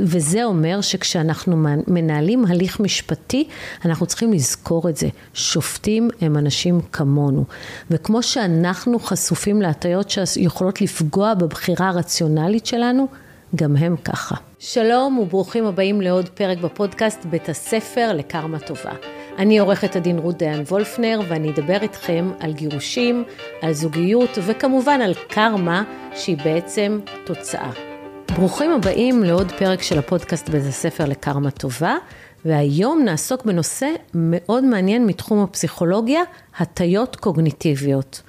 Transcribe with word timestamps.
וזה 0.00 0.44
אומר 0.44 0.80
שכשאנחנו 0.80 1.56
מנהלים 1.86 2.44
הליך 2.44 2.80
משפטי, 2.80 3.48
אנחנו 3.84 4.06
צריכים 4.06 4.32
לזכור 4.32 4.88
את 4.88 4.96
זה. 4.96 5.08
שופטים 5.34 6.08
הם 6.20 6.36
אנשים 6.36 6.80
כמונו. 6.92 7.44
וכמו 7.90 8.22
שאנחנו 8.22 8.98
חשופים 8.98 9.62
להטיות 9.62 10.10
שיכולות 10.10 10.80
לפגוע 10.80 11.34
בבחירה 11.34 11.88
הרציונלית 11.88 12.66
שלנו, 12.66 13.06
גם 13.54 13.76
הם 13.76 13.96
ככה. 13.96 14.34
שלום 14.58 15.18
וברוכים 15.18 15.66
הבאים 15.66 16.00
לעוד 16.00 16.28
פרק 16.28 16.58
בפודקאסט 16.58 17.24
בית 17.24 17.48
הספר 17.48 18.12
לקרמה 18.12 18.58
טובה. 18.58 18.92
אני 19.38 19.58
עורכת 19.58 19.96
הדין 19.96 20.18
רות 20.18 20.38
דיין 20.38 20.60
וולפנר 20.60 21.20
ואני 21.28 21.50
אדבר 21.50 21.78
איתכם 21.82 22.30
על 22.40 22.52
גירושים, 22.52 23.24
על 23.62 23.72
זוגיות 23.72 24.38
וכמובן 24.46 25.00
על 25.00 25.14
קרמה 25.28 25.82
שהיא 26.14 26.36
בעצם 26.44 27.00
תוצאה. 27.26 27.95
ברוכים 28.34 28.72
הבאים 28.72 29.22
לעוד 29.24 29.52
פרק 29.58 29.82
של 29.82 29.98
הפודקאסט 29.98 30.48
בית 30.48 30.62
הספר 30.68 31.04
לקרמה 31.04 31.50
טובה, 31.50 31.96
והיום 32.44 33.02
נעסוק 33.04 33.44
בנושא 33.44 33.88
מאוד 34.14 34.64
מעניין 34.64 35.06
מתחום 35.06 35.42
הפסיכולוגיה, 35.42 36.20
הטיות 36.58 37.16
קוגניטיביות. 37.16 38.22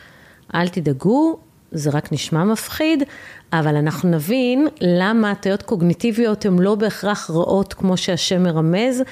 אל 0.55 0.67
תדאגו, 0.67 1.39
זה 1.71 1.89
רק 1.89 2.11
נשמע 2.11 2.43
מפחיד, 2.43 3.03
אבל 3.53 3.75
אנחנו 3.75 4.09
נבין 4.09 4.67
למה 4.81 5.31
הטיות 5.31 5.63
קוגניטיביות 5.63 6.45
הן 6.45 6.59
לא 6.59 6.75
בהכרח 6.75 7.29
רעות 7.29 7.73
כמו 7.73 7.97
שהשם 7.97 8.43
מרמז, 8.43 9.03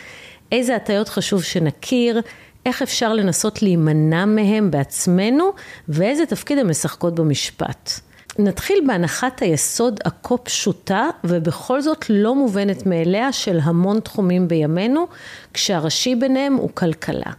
איזה 0.51 0.75
הטיות 0.75 1.09
חשוב 1.09 1.43
שנכיר, 1.43 2.21
איך 2.65 2.81
אפשר 2.81 3.13
לנסות 3.13 3.61
להימנע 3.61 4.25
מהם 4.25 4.71
בעצמנו, 4.71 5.51
ואיזה 5.89 6.25
תפקיד 6.25 6.57
הן 6.57 6.67
משחקות 6.67 7.15
במשפט. 7.15 7.99
נתחיל 8.39 8.83
בהנחת 8.87 9.41
היסוד 9.41 9.99
הכה 10.05 10.37
פשוטה 10.37 11.09
ובכל 11.23 11.81
זאת 11.81 12.05
לא 12.09 12.35
מובנת 12.35 12.85
מאליה 12.85 13.31
של 13.31 13.59
המון 13.63 13.99
תחומים 13.99 14.47
בימינו, 14.47 15.07
כשהראשי 15.53 16.15
ביניהם 16.15 16.53
הוא 16.53 16.69
כלכלה. 16.73 17.31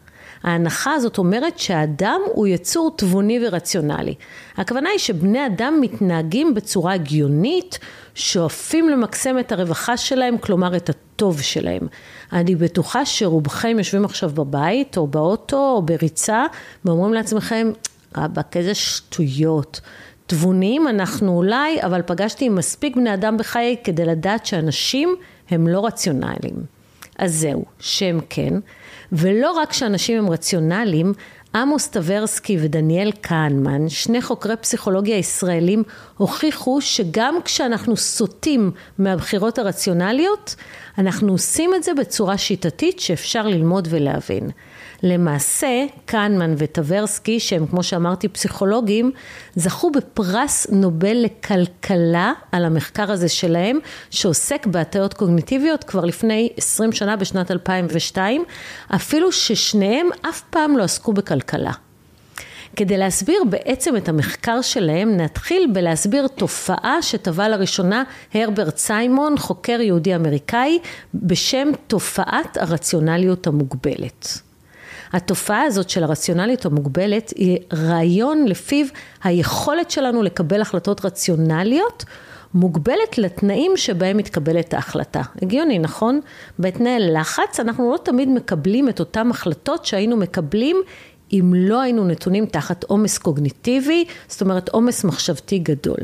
ההנחה 0.43 0.93
הזאת 0.93 1.19
אומרת 1.19 1.59
שהאדם 1.59 2.21
הוא 2.27 2.47
יצור 2.47 2.91
תבוני 2.97 3.47
ורציונלי. 3.47 4.15
הכוונה 4.57 4.91
היא 4.91 4.99
שבני 4.99 5.47
אדם 5.47 5.79
מתנהגים 5.81 6.55
בצורה 6.55 6.93
הגיונית, 6.93 7.79
שואפים 8.15 8.89
למקסם 8.89 9.39
את 9.39 9.53
הרווחה 9.53 9.97
שלהם, 9.97 10.39
כלומר 10.39 10.77
את 10.77 10.91
הטוב 10.91 11.41
שלהם. 11.41 11.87
אני 12.33 12.57
בטוחה 12.57 13.07
שרובכם 13.07 13.79
יושבים 13.79 14.05
עכשיו 14.05 14.31
בבית 14.31 14.97
או 14.97 15.07
באוטו 15.07 15.73
או 15.77 15.83
בריצה 15.83 16.45
ואומרים 16.85 17.15
לעצמכם, 17.15 17.71
רבאק 18.17 18.57
איזה 18.57 18.75
שטויות. 18.75 19.81
תבוניים 20.27 20.89
אנחנו 20.89 21.37
אולי, 21.37 21.83
אבל 21.83 22.03
פגשתי 22.07 22.49
מספיק 22.49 22.97
בני 22.97 23.15
אדם 23.15 23.37
בחיי 23.37 23.77
כדי 23.85 24.05
לדעת 24.05 24.47
שאנשים 24.47 25.17
הם 25.51 25.69
לא 25.69 25.87
רציונליים. 25.87 26.77
אז 27.19 27.35
זהו, 27.35 27.65
שם 27.81 28.19
כן. 28.29 28.55
ולא 29.13 29.53
רק 29.53 29.73
שאנשים 29.73 30.19
הם 30.19 30.31
רציונליים, 30.31 31.13
עמוס 31.55 31.89
טברסקי 31.89 32.59
ודניאל 32.61 33.13
כהנמן, 33.23 33.89
שני 33.89 34.23
חוקרי 34.23 34.57
פסיכולוגיה 34.57 35.17
ישראלים, 35.17 35.83
הוכיחו 36.17 36.81
שגם 36.81 37.35
כשאנחנו 37.45 37.97
סוטים 37.97 38.71
מהבחירות 38.99 39.59
הרציונליות, 39.59 40.55
אנחנו 40.99 41.33
עושים 41.33 41.75
את 41.75 41.83
זה 41.83 41.95
בצורה 41.95 42.39
שיטתית 42.39 43.01
שאפשר 43.01 43.47
ללמוד 43.47 43.89
ולהבין. 43.91 44.51
למעשה, 45.03 45.87
קנמן 46.05 46.55
וטברסקי, 46.59 47.41
שהם 47.41 47.67
כמו 47.67 47.83
שאמרתי 47.83 48.29
פסיכולוגים, 48.29 49.11
זכו 49.55 49.91
בפרס 49.91 50.67
נובל 50.71 51.17
לכלכלה 51.17 52.33
על 52.53 52.65
המחקר 52.65 53.13
הזה 53.13 53.29
שלהם, 53.29 53.79
שעוסק 54.11 54.67
בהטיות 54.67 55.15
קוגניטיביות 55.15 55.85
כבר 55.85 56.05
לפני 56.05 56.49
20 56.57 56.93
שנה 56.93 57.17
בשנת 57.17 57.51
2002, 57.51 58.45
אפילו 58.95 59.33
ששניהם 59.33 60.09
אף 60.29 60.41
פעם 60.51 60.77
לא 60.77 60.83
עסקו 60.83 61.13
בכלכלה. 61.13 61.73
כדי 62.77 62.97
להסביר 62.97 63.45
בעצם 63.51 63.97
את 63.97 64.09
המחקר 64.09 64.63
שלהם, 64.63 65.17
נתחיל 65.17 65.71
בלהסביר 65.73 66.29
תופעה 66.29 67.03
שטבע 67.03 67.49
לראשונה 67.49 68.05
הרברט 68.35 68.77
סיימון, 68.77 69.39
חוקר 69.39 69.81
יהודי 69.81 70.17
אמריקאי, 70.17 70.79
בשם 71.15 71.69
תופעת 71.87 72.57
הרציונליות 72.57 73.47
המוגבלת. 73.47 74.46
התופעה 75.13 75.63
הזאת 75.63 75.91
של 75.91 76.05
הרציונליות 76.05 76.67
המוגבלת 76.67 77.33
היא 77.37 77.59
רעיון 77.73 78.45
לפיו 78.49 78.87
היכולת 79.25 79.91
שלנו 79.91 80.23
לקבל 80.23 80.61
החלטות 80.61 81.05
רציונליות 81.05 82.05
מוגבלת 82.55 83.19
לתנאים 83.19 83.73
שבהם 83.77 84.17
מתקבלת 84.17 84.75
ההחלטה. 84.75 85.23
הגיוני, 85.43 85.79
נכון? 85.79 86.21
בתנאי 86.59 86.97
לחץ 86.99 87.61
אנחנו 87.61 87.93
לא 87.93 87.99
תמיד 87.99 88.29
מקבלים 88.29 88.89
את 88.89 89.01
אותן 89.01 89.31
החלטות 89.31 89.87
שהיינו 89.87 90.17
מקבלים 90.17 90.77
אם 91.33 91.53
לא 91.57 91.81
היינו 91.81 92.05
נתונים 92.05 92.47
תחת 92.47 92.85
עומס 92.85 93.19
קוגניטיבי, 93.19 94.05
זאת 94.29 94.41
אומרת 94.41 94.69
עומס 94.69 95.05
מחשבתי 95.05 95.59
גדול. 95.59 95.99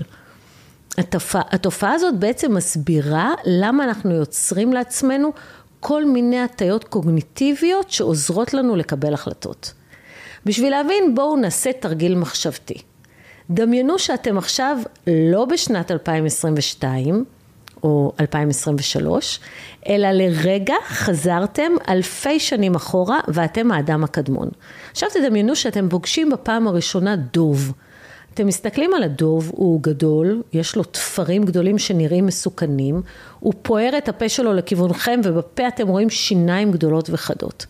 התופעה, 0.99 1.43
התופעה 1.51 1.93
הזאת 1.93 2.19
בעצם 2.19 2.55
מסבירה 2.55 3.35
למה 3.47 3.85
אנחנו 3.85 4.11
יוצרים 4.11 4.73
לעצמנו 4.73 5.33
כל 5.85 6.05
מיני 6.05 6.41
הטיות 6.41 6.85
קוגניטיביות 6.85 7.91
שעוזרות 7.91 8.55
לנו 8.55 8.77
לקבל 8.77 9.15
החלטות. 9.15 9.73
בשביל 10.47 10.71
להבין 10.71 11.15
בואו 11.15 11.37
נעשה 11.37 11.73
תרגיל 11.73 12.15
מחשבתי. 12.15 12.75
דמיינו 13.51 13.99
שאתם 13.99 14.39
עכשיו 14.39 14.79
לא 15.07 15.45
בשנת 15.45 15.91
2022 15.91 17.25
או 17.83 18.13
2023, 18.21 19.41
אלא 19.89 20.09
לרגע 20.11 20.75
חזרתם 20.87 21.73
אלפי 21.89 22.41
שנים 22.41 22.75
אחורה 22.75 23.21
ואתם 23.29 23.73
האדם 23.73 24.05
הקדמון. 24.05 24.49
עכשיו 24.91 25.09
תדמיינו 25.11 25.57
שאתם 25.57 25.89
פוגשים 25.89 26.31
בפעם 26.31 26.69
הראשונה 26.69 27.17
דוב. 27.17 27.73
אתם 28.35 28.47
מסתכלים 28.47 28.95
על 28.95 29.03
הדוב, 29.03 29.51
הוא 29.55 29.83
גדול, 29.83 30.43
יש 30.53 30.77
לו 30.77 30.85
תפרים 30.85 31.45
גדולים 31.45 31.79
שנראים 31.79 32.27
מסוכנים, 32.27 33.03
הוא 33.41 33.53
פוער 33.63 33.99
את 33.99 34.09
הפה 34.09 34.29
שלו 34.29 34.53
לכיוונכם 34.53 35.21
ובפה 35.25 35.69
אתם 35.69 35.89
רואים 35.89 36.11
שיניים 36.11 36.73
גדולות 36.73 37.11
וחדות. 37.13 37.67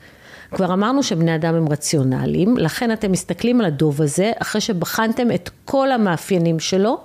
כבר 0.50 0.72
אמרנו 0.72 1.02
שבני 1.02 1.34
אדם 1.34 1.54
הם 1.54 1.68
רציונליים, 1.68 2.56
לכן 2.56 2.92
אתם 2.92 3.12
מסתכלים 3.12 3.60
על 3.60 3.66
הדוב 3.66 4.02
הזה, 4.02 4.32
אחרי 4.38 4.60
שבחנתם 4.60 5.30
את 5.30 5.50
כל 5.64 5.92
המאפיינים 5.92 6.60
שלו, 6.60 7.00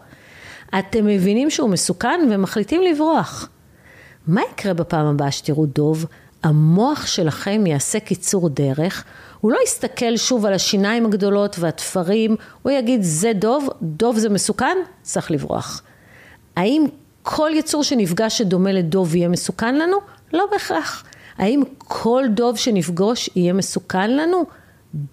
אתם 0.80 1.06
מבינים 1.06 1.50
שהוא 1.50 1.70
מסוכן 1.70 2.20
ומחליטים 2.32 2.82
לברוח. 2.82 3.50
מה 4.28 4.42
יקרה 4.54 4.74
בפעם 4.74 5.06
הבאה 5.06 5.32
שתראו 5.32 5.66
דוב? 5.66 6.06
המוח 6.44 7.06
שלכם 7.06 7.66
יעשה 7.66 8.00
קיצור 8.00 8.50
דרך, 8.50 9.04
הוא 9.40 9.52
לא 9.52 9.58
יסתכל 9.64 10.18
שוב 10.18 10.46
על 10.46 10.54
השיניים 10.54 11.06
הגדולות 11.06 11.56
והתפרים, 11.60 12.36
הוא 12.62 12.72
יגיד 12.72 13.00
זה 13.04 13.32
דוב, 13.34 13.70
דוב 13.82 14.18
זה 14.18 14.30
מסוכן, 14.30 14.78
צריך 15.02 15.32
לברוח. 15.32 15.82
האם 16.56 16.86
כל 17.24 17.52
יצור 17.54 17.84
שנפגש 17.84 18.38
שדומה 18.38 18.72
לדוב 18.72 19.16
יהיה 19.16 19.28
מסוכן 19.28 19.76
לנו? 19.76 19.98
לא 20.34 20.46
בהכרח. 20.52 21.04
האם 21.38 21.62
כל 21.78 22.24
דוב 22.30 22.58
שנפגוש 22.58 23.30
יהיה 23.36 23.54
מסוכן 23.54 24.12
לנו? 24.12 24.46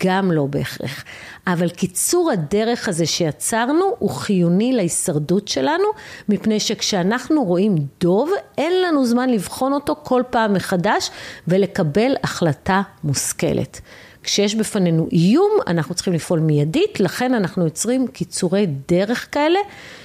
גם 0.04 0.32
לא 0.32 0.46
בהכרח. 0.46 1.04
אבל 1.46 1.68
קיצור 1.68 2.30
הדרך 2.30 2.88
הזה 2.88 3.06
שיצרנו 3.06 3.84
הוא 3.98 4.10
חיוני 4.10 4.72
להישרדות 4.72 5.48
שלנו, 5.48 5.84
מפני 6.28 6.60
שכשאנחנו 6.60 7.44
רואים 7.44 7.74
דוב, 8.00 8.30
אין 8.58 8.82
לנו 8.82 9.06
זמן 9.06 9.30
לבחון 9.30 9.72
אותו 9.72 9.96
כל 10.02 10.22
פעם 10.30 10.52
מחדש 10.52 11.10
ולקבל 11.48 12.16
החלטה 12.22 12.82
מושכלת. 13.04 13.80
כשיש 14.24 14.54
בפנינו 14.54 15.08
איום, 15.12 15.50
אנחנו 15.66 15.94
צריכים 15.94 16.12
לפעול 16.12 16.40
מיידית, 16.40 17.00
לכן 17.00 17.34
אנחנו 17.34 17.64
יוצרים 17.64 18.06
קיצורי 18.06 18.66
דרך 18.88 19.28
כאלה, 19.32 19.58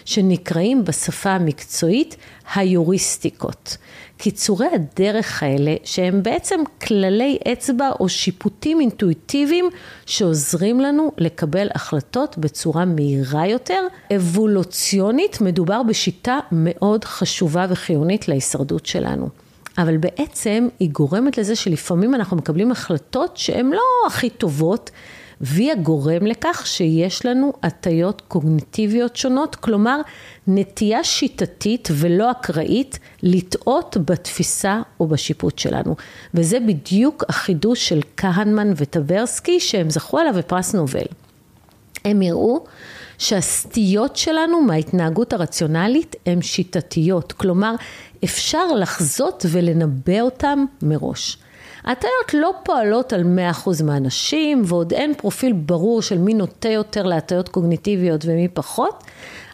שנקראים 0.05 0.83
בשפה 0.83 1.29
המקצועית 1.29 2.15
היוריסטיקות. 2.55 3.77
קיצורי 4.17 4.67
הדרך 4.67 5.43
האלה, 5.43 5.75
שהם 5.83 6.23
בעצם 6.23 6.59
כללי 6.81 7.37
אצבע 7.51 7.89
או 7.99 8.09
שיפוטים 8.09 8.79
אינטואיטיביים 8.79 9.69
שעוזרים 10.05 10.79
לנו 10.79 11.11
לקבל 11.17 11.67
החלטות 11.75 12.37
בצורה 12.37 12.85
מהירה 12.85 13.47
יותר. 13.47 13.81
אבולוציונית 14.15 15.41
מדובר 15.41 15.83
בשיטה 15.83 16.39
מאוד 16.51 17.05
חשובה 17.05 17.65
וחיונית 17.69 18.27
להישרדות 18.27 18.85
שלנו. 18.85 19.29
אבל 19.79 19.97
בעצם 19.97 20.67
היא 20.79 20.89
גורמת 20.89 21.37
לזה 21.37 21.55
שלפעמים 21.55 22.15
אנחנו 22.15 22.37
מקבלים 22.37 22.71
החלטות 22.71 23.37
שהן 23.37 23.69
לא 23.69 24.07
הכי 24.07 24.29
טובות, 24.29 24.91
והיא 25.41 25.71
הגורם 25.71 26.25
לכך 26.25 26.63
שיש 26.65 27.25
לנו 27.25 27.53
הטיות 27.63 28.21
קוגניטיביות 28.27 29.15
שונות, 29.15 29.55
כלומר 29.55 30.01
נטייה 30.47 31.03
שיטתית 31.03 31.87
ולא 31.91 32.31
אקראית 32.31 32.99
לטעות 33.23 33.97
בתפיסה 34.05 34.81
או 34.99 35.07
בשיפוט 35.07 35.59
שלנו. 35.59 35.95
וזה 36.33 36.59
בדיוק 36.59 37.23
החידוש 37.29 37.89
של 37.89 38.01
כהנמן 38.17 38.73
וטברסקי 38.75 39.59
שהם 39.59 39.89
זכו 39.89 40.19
עליו 40.19 40.33
בפרס 40.33 40.75
נובל. 40.75 41.05
הם 42.05 42.21
יראו 42.21 42.63
שהסטיות 43.19 44.15
שלנו 44.15 44.61
מההתנהגות 44.61 45.33
הרציונלית 45.33 46.15
הן 46.25 46.41
שיטתיות, 46.41 47.31
כלומר 47.31 47.75
אפשר 48.23 48.67
לחזות 48.75 49.45
ולנבא 49.49 50.21
אותם 50.21 50.65
מראש. 50.81 51.37
ההטיות 51.83 52.33
לא 52.33 52.53
פועלות 52.63 53.13
על 53.13 53.23
100% 53.65 53.83
מהאנשים 53.83 54.63
ועוד 54.65 54.93
אין 54.93 55.13
פרופיל 55.13 55.53
ברור 55.53 56.01
של 56.01 56.17
מי 56.17 56.33
נוטה 56.33 56.69
יותר 56.69 57.03
להטיות 57.03 57.49
קוגניטיביות 57.49 58.25
ומי 58.25 58.47
פחות, 58.47 59.03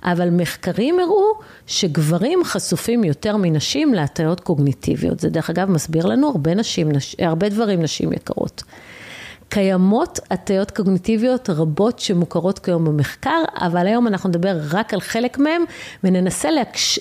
אבל 0.04 0.30
מחקרים 0.30 1.00
הראו 1.00 1.32
שגברים 1.68 2.44
חשופים 2.44 3.04
יותר 3.04 3.38
מנשים 3.38 3.94
להטיות 3.94 4.40
קוגניטיביות. 4.40 5.20
זה 5.20 5.30
דרך 5.30 5.50
אגב 5.50 5.70
מסביר 5.70 6.06
לנו 6.06 6.28
הרבה, 6.28 6.56
נשים, 6.56 6.90
הרבה 7.20 7.50
דברים 7.50 7.82
נשים 7.82 8.14
יקרות. 8.14 8.64
קיימות 9.56 10.20
הטיות 10.32 10.72
קוגניטיביות 10.72 11.50
רבות 11.50 12.00
שמוכרות 12.00 12.60
כיום 12.60 12.86
במחקר, 12.86 13.44
אבל 13.56 13.88
היום 13.88 14.08
אנחנו 14.08 14.30
נדבר 14.30 14.58
רק 14.72 14.94
על 14.94 15.02
חלק 15.02 15.38
מהם 15.38 15.64
וננסה 16.04 16.50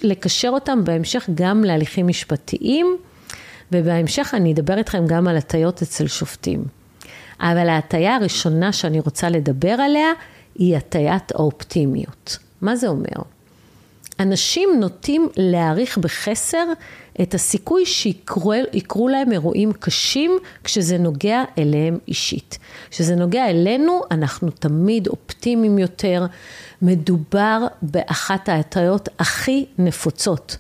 לקשר 0.03 0.49
אותם 0.49 0.85
בהמשך 0.85 1.29
גם 1.35 1.65
להליכים 1.65 2.07
משפטיים, 2.07 2.97
ובהמשך 3.73 4.35
אני 4.37 4.53
אדבר 4.53 4.79
איתכם 4.79 5.07
גם 5.07 5.29
על 5.29 5.37
הטיות 5.37 5.83
אצל 5.83 6.07
שופטים. 6.07 6.65
אבל 7.41 7.69
ההטיה 7.69 8.17
הראשונה 8.17 8.73
שאני 8.73 9.01
רוצה 9.01 9.29
לדבר 9.29 9.73
עליה 9.73 10.09
היא 10.55 10.77
הטיית 10.77 11.33
האופטימיות. 11.33 12.39
מה 12.61 12.77
זה 12.77 12.89
אומר? 12.89 13.34
אנשים 14.21 14.69
נוטים 14.81 15.29
להעריך 15.37 15.99
בחסר 15.99 16.65
את 17.23 17.35
הסיכוי 17.35 17.87
שיקרו 17.87 19.09
להם 19.09 19.33
אירועים 19.33 19.73
קשים 19.73 20.39
כשזה 20.65 20.99
נוגע 20.99 21.43
אליהם 21.59 21.99
אישית. 22.09 22.59
כשזה 22.91 23.15
נוגע 23.15 23.51
אלינו, 23.51 24.01
אנחנו 24.11 24.51
תמיד 24.51 25.09
אופטימיים 25.09 25.79
יותר. 25.79 26.27
מדובר 26.83 27.67
באחת 27.83 28.49
ההטיות 28.49 29.09
הכי 29.19 29.67
נפוצות. 29.79 30.57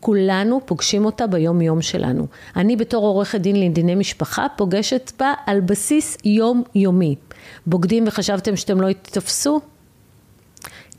כולנו 0.00 0.60
פוגשים 0.64 1.04
אותה 1.04 1.26
ביום 1.26 1.60
יום 1.62 1.82
שלנו. 1.82 2.26
אני 2.56 2.76
בתור 2.76 3.06
עורכת 3.06 3.40
דין 3.40 3.56
לענייני 3.56 3.94
משפחה 3.94 4.46
פוגשת 4.56 5.12
בה 5.18 5.32
על 5.46 5.60
בסיס 5.60 6.16
יום 6.24 6.62
יומי. 6.74 7.14
בוגדים 7.66 8.04
וחשבתם 8.06 8.56
שאתם 8.56 8.80
לא 8.80 8.92
תתפסו? 8.92 9.60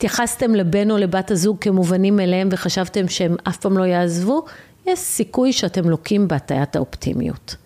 התייחסתם 0.00 0.54
לבן 0.54 0.90
או 0.90 0.96
לבת 0.96 1.30
הזוג 1.30 1.56
כמובנים 1.60 2.16
מאליהם 2.16 2.48
וחשבתם 2.52 3.08
שהם 3.08 3.36
אף 3.48 3.56
פעם 3.56 3.78
לא 3.78 3.84
יעזבו? 3.84 4.44
יש 4.86 4.98
סיכוי 4.98 5.52
שאתם 5.52 5.90
לוקים 5.90 6.28
בהטיית 6.28 6.76
האופטימיות. 6.76 7.56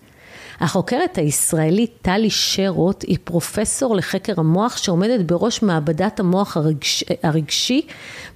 החוקרת 0.59 1.17
הישראלית 1.17 1.91
טלי 2.01 2.29
שרוט 2.29 3.03
היא 3.07 3.17
פרופסור 3.23 3.95
לחקר 3.95 4.33
המוח 4.37 4.77
שעומדת 4.77 5.25
בראש 5.25 5.61
מעבדת 5.61 6.19
המוח 6.19 6.57
הרגש, 6.57 7.03
הרגשי 7.23 7.81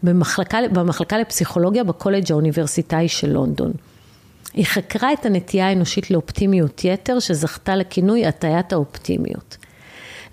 במחלקה, 0.04 0.58
במחלקה 0.74 1.18
לפסיכולוגיה 1.18 1.84
בקולג' 1.84 2.32
האוניברסיטאי 2.32 3.08
של 3.08 3.30
לונדון. 3.30 3.72
היא 4.54 4.66
חקרה 4.66 5.14
את 5.14 5.26
הנטייה 5.26 5.70
האנושית 5.70 6.12
לאופטימיות 6.12 6.82
יתר 6.84 7.20
שזכתה 7.20 7.76
לכינוי 7.76 8.26
הטיית 8.26 8.74
האופטימיות. 8.74 9.58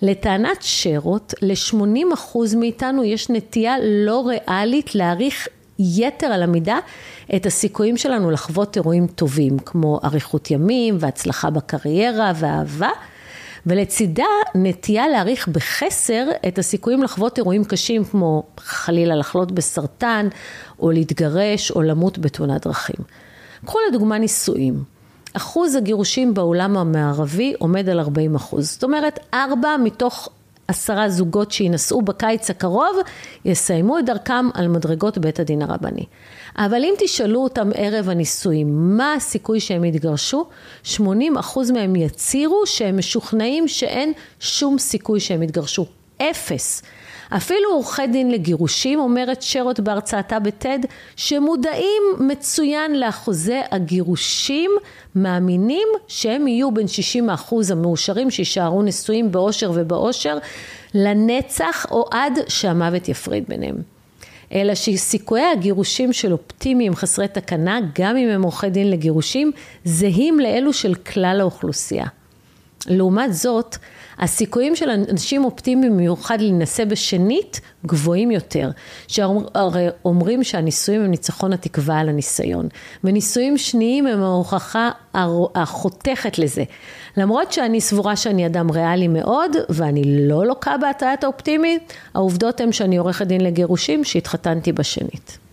לטענת 0.01 0.57
שרוט, 0.61 1.33
ל-80% 1.41 2.37
מאיתנו 2.57 3.03
יש 3.03 3.29
נטייה 3.29 3.75
לא 3.83 4.27
ריאלית 4.27 4.95
להעריך 4.95 5.47
יתר 5.79 6.27
על 6.27 6.43
המידה 6.43 6.79
את 7.35 7.45
הסיכויים 7.45 7.97
שלנו 7.97 8.31
לחוות 8.31 8.75
אירועים 8.75 9.07
טובים, 9.07 9.59
כמו 9.59 9.99
אריכות 10.03 10.51
ימים 10.51 10.97
והצלחה 10.99 11.49
בקריירה 11.49 12.31
ואהבה, 12.35 12.89
ולצידה 13.65 14.25
נטייה 14.55 15.07
להעריך 15.07 15.47
בחסר 15.47 16.25
את 16.47 16.59
הסיכויים 16.59 17.03
לחוות 17.03 17.37
אירועים 17.37 17.63
קשים, 17.63 18.03
כמו 18.03 18.43
חלילה 18.57 19.15
לחלות 19.15 19.51
בסרטן, 19.51 20.27
או 20.79 20.91
להתגרש, 20.91 21.71
או 21.71 21.81
למות 21.81 22.19
בתאונת 22.19 22.67
דרכים. 22.67 23.05
קחו 23.65 23.77
לדוגמה 23.89 24.17
נישואים. 24.17 24.96
אחוז 25.37 25.75
הגירושים 25.75 26.33
בעולם 26.33 26.77
המערבי 26.77 27.53
עומד 27.59 27.89
על 27.89 27.99
40 27.99 28.35
אחוז. 28.35 28.71
זאת 28.71 28.83
אומרת, 28.83 29.19
ארבע 29.33 29.77
מתוך 29.83 30.29
עשרה 30.67 31.09
זוגות 31.09 31.51
שיינשאו 31.51 32.01
בקיץ 32.01 32.49
הקרוב, 32.49 32.97
יסיימו 33.45 33.99
את 33.99 34.05
דרכם 34.05 34.49
על 34.53 34.67
מדרגות 34.67 35.17
בית 35.17 35.39
הדין 35.39 35.61
הרבני. 35.61 36.05
אבל 36.57 36.83
אם 36.83 36.93
תשאלו 36.99 37.43
אותם 37.43 37.69
ערב 37.75 38.09
הנישואים, 38.09 38.97
מה 38.97 39.13
הסיכוי 39.13 39.59
שהם 39.59 39.83
יתגרשו? 39.83 40.45
80% 40.95 40.97
מהם 41.73 41.95
יצהירו 41.95 42.61
שהם 42.65 42.97
משוכנעים 42.97 43.67
שאין 43.67 44.13
שום 44.39 44.77
סיכוי 44.77 45.19
שהם 45.19 45.43
יתגרשו. 45.43 45.85
אפס. 46.17 46.81
אפילו 47.29 47.69
עורכי 47.71 48.07
דין 48.07 48.31
לגירושים, 48.31 48.99
אומרת 48.99 49.41
שרות 49.41 49.79
בהרצאתה 49.79 50.39
בטד, 50.39 50.79
שמודעים 51.15 52.03
מצוין 52.19 52.99
לאחוזי 52.99 53.59
הגירושים, 53.71 54.71
מאמינים 55.15 55.87
שהם 56.07 56.47
יהיו 56.47 56.71
בין 56.71 56.87
60 56.87 57.29
האחוז 57.29 57.71
המאושרים 57.71 58.31
שיישארו 58.31 58.83
נשואים 58.83 59.31
באושר 59.31 59.71
ובאושר 59.73 60.37
לנצח 60.93 61.85
או 61.91 62.05
עד 62.11 62.39
שהמוות 62.47 63.09
יפריד 63.09 63.43
ביניהם. 63.47 63.75
אלא 64.53 64.75
שסיכויי 64.75 65.45
הגירושים 65.51 66.13
של 66.13 66.31
אופטימיים 66.31 66.95
חסרי 66.95 67.27
תקנה, 67.27 67.79
גם 67.99 68.17
אם 68.17 68.29
הם 68.29 68.43
עורכי 68.43 68.69
דין 68.69 68.91
לגירושים, 68.91 69.51
זהים 69.85 70.39
לאלו 70.39 70.73
של 70.73 70.95
כלל 70.95 71.37
האוכלוסייה. 71.41 72.05
לעומת 72.87 73.33
זאת, 73.33 73.77
הסיכויים 74.19 74.75
של 74.75 74.89
אנשים 74.89 75.45
אופטימיים 75.45 75.93
במיוחד 75.93 76.41
להינשא 76.41 76.85
בשנית 76.85 77.61
גבוהים 77.85 78.31
יותר, 78.31 78.69
שהרי 79.07 79.87
אומרים 80.05 80.43
שהנישואים 80.43 81.01
הם 81.01 81.11
ניצחון 81.11 81.53
התקווה 81.53 81.99
על 81.99 82.09
הניסיון, 82.09 82.67
ונישואים 83.03 83.57
שניים 83.57 84.07
הם 84.07 84.23
ההוכחה 84.23 84.89
החותכת 85.55 86.39
לזה. 86.39 86.63
למרות 87.17 87.53
שאני 87.53 87.81
סבורה 87.81 88.15
שאני 88.15 88.45
אדם 88.45 88.71
ריאלי 88.71 89.07
מאוד, 89.07 89.51
ואני 89.69 90.27
לא 90.27 90.45
לוקה 90.45 90.77
בהטיית 90.77 91.23
האופטימית, 91.23 91.93
העובדות 92.13 92.61
הן 92.61 92.71
שאני 92.71 92.97
עורכת 92.97 93.27
דין 93.27 93.41
לגירושים 93.41 94.03
שהתחתנתי 94.03 94.71
בשנית. 94.71 95.46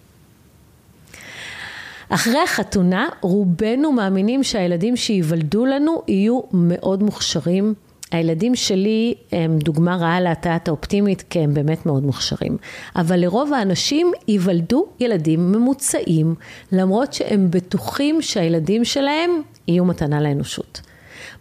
אחרי 2.09 2.39
החתונה, 2.45 3.09
רובנו 3.21 3.93
מאמינים 3.93 4.43
שהילדים 4.43 4.97
שייוולדו 4.97 5.67
לנו 5.67 6.03
יהיו 6.09 6.41
מאוד 6.53 7.03
מוכשרים. 7.03 7.75
הילדים 8.11 8.55
שלי 8.55 9.15
הם 9.33 9.59
דוגמה 9.59 9.97
רעה 9.97 10.21
להטעת 10.21 10.69
האופטימית, 10.69 11.25
כי 11.31 11.39
הם 11.39 11.55
באמת 11.55 11.87
מאוד 11.87 12.03
מוכשרים. 12.03 12.57
אבל 12.97 13.21
לרוב 13.21 13.53
האנשים 13.53 14.13
ייוולדו 14.29 14.87
ילדים 15.01 15.53
ממוצעים, 15.53 16.35
למרות 16.73 17.13
שהם 17.13 17.51
בטוחים 17.51 18.23
שהילדים 18.23 18.85
שלהם 18.85 19.31
יהיו 19.69 19.85
מתנה 19.85 20.21
לאנושות. 20.21 20.81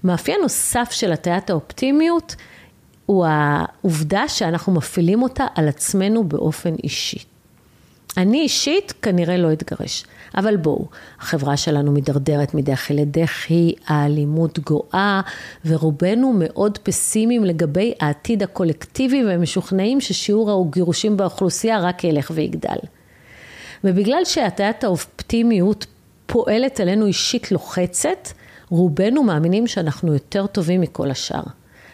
מאפיין 0.04 0.42
נוסף 0.42 0.88
של 0.92 1.12
הטעת 1.12 1.50
האופטימיות 1.50 2.36
הוא 3.06 3.26
העובדה 3.26 4.28
שאנחנו 4.28 4.74
מפעילים 4.74 5.22
אותה 5.22 5.46
על 5.56 5.68
עצמנו 5.68 6.24
באופן 6.24 6.76
אישי. 6.84 7.33
אני 8.18 8.42
אישית 8.42 8.94
כנראה 9.02 9.38
לא 9.38 9.54
אתגרש. 9.54 10.06
אבל 10.38 10.58
בואו, 10.58 10.88
החברה 11.20 11.58
שלנו 11.58 11.92
מידרדרת 11.92 12.54
מדחי 12.54 12.94
לדחי, 12.94 13.74
האלימות 13.88 14.60
גואה, 14.60 15.22
ורובנו 15.66 16.34
מאוד 16.36 16.78
פסימיים 16.78 17.46
לגבי 17.46 17.94
העתיד 18.00 18.44
הקולקטיבי, 18.44 19.24
ומשוכנעים 19.28 20.02
ששיעור 20.02 20.66
הגירושים 20.68 21.18
באוכלוסייה 21.18 21.80
רק 21.80 22.04
ילך 22.04 22.32
ויגדל. 22.36 22.78
ובגלל 23.84 24.26
שהטיית 24.26 24.84
האופטימיות 24.84 25.86
פועלת 26.26 26.80
עלינו 26.80 27.06
אישית 27.06 27.52
לוחצת, 27.52 28.28
רובנו 28.70 29.24
מאמינים 29.24 29.68
שאנחנו 29.68 30.14
יותר 30.14 30.48
טובים 30.48 30.82
מכל 30.82 31.12
השאר. 31.12 31.44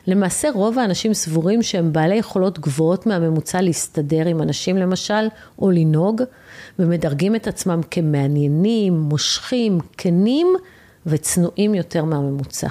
למעשה 0.07 0.49
רוב 0.53 0.79
האנשים 0.79 1.13
סבורים 1.13 1.63
שהם 1.63 1.93
בעלי 1.93 2.15
יכולות 2.15 2.59
גבוהות 2.59 3.05
מהממוצע 3.05 3.61
להסתדר 3.61 4.25
עם 4.25 4.41
אנשים 4.41 4.77
למשל, 4.77 5.27
או 5.59 5.71
לנהוג, 5.71 6.21
ומדרגים 6.79 7.35
את 7.35 7.47
עצמם 7.47 7.81
כמעניינים, 7.91 8.99
מושכים, 8.99 9.79
כנים 9.97 10.47
וצנועים 11.05 11.75
יותר 11.75 12.05
מהממוצע. 12.05 12.67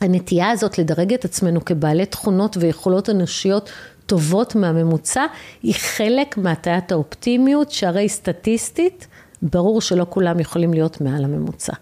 הנטייה 0.00 0.50
הזאת 0.50 0.78
לדרג 0.78 1.12
את 1.12 1.24
עצמנו 1.24 1.64
כבעלי 1.64 2.06
תכונות 2.06 2.56
ויכולות 2.60 3.10
אנושיות 3.10 3.70
טובות 4.06 4.54
מהממוצע, 4.54 5.24
היא 5.62 5.74
חלק 5.74 6.38
מהטיית 6.38 6.92
האופטימיות, 6.92 7.70
שהרי 7.70 8.08
סטטיסטית, 8.08 9.06
ברור 9.42 9.80
שלא 9.80 10.06
כולם 10.08 10.40
יכולים 10.40 10.74
להיות 10.74 11.00
מעל 11.00 11.24
הממוצע. 11.24 11.72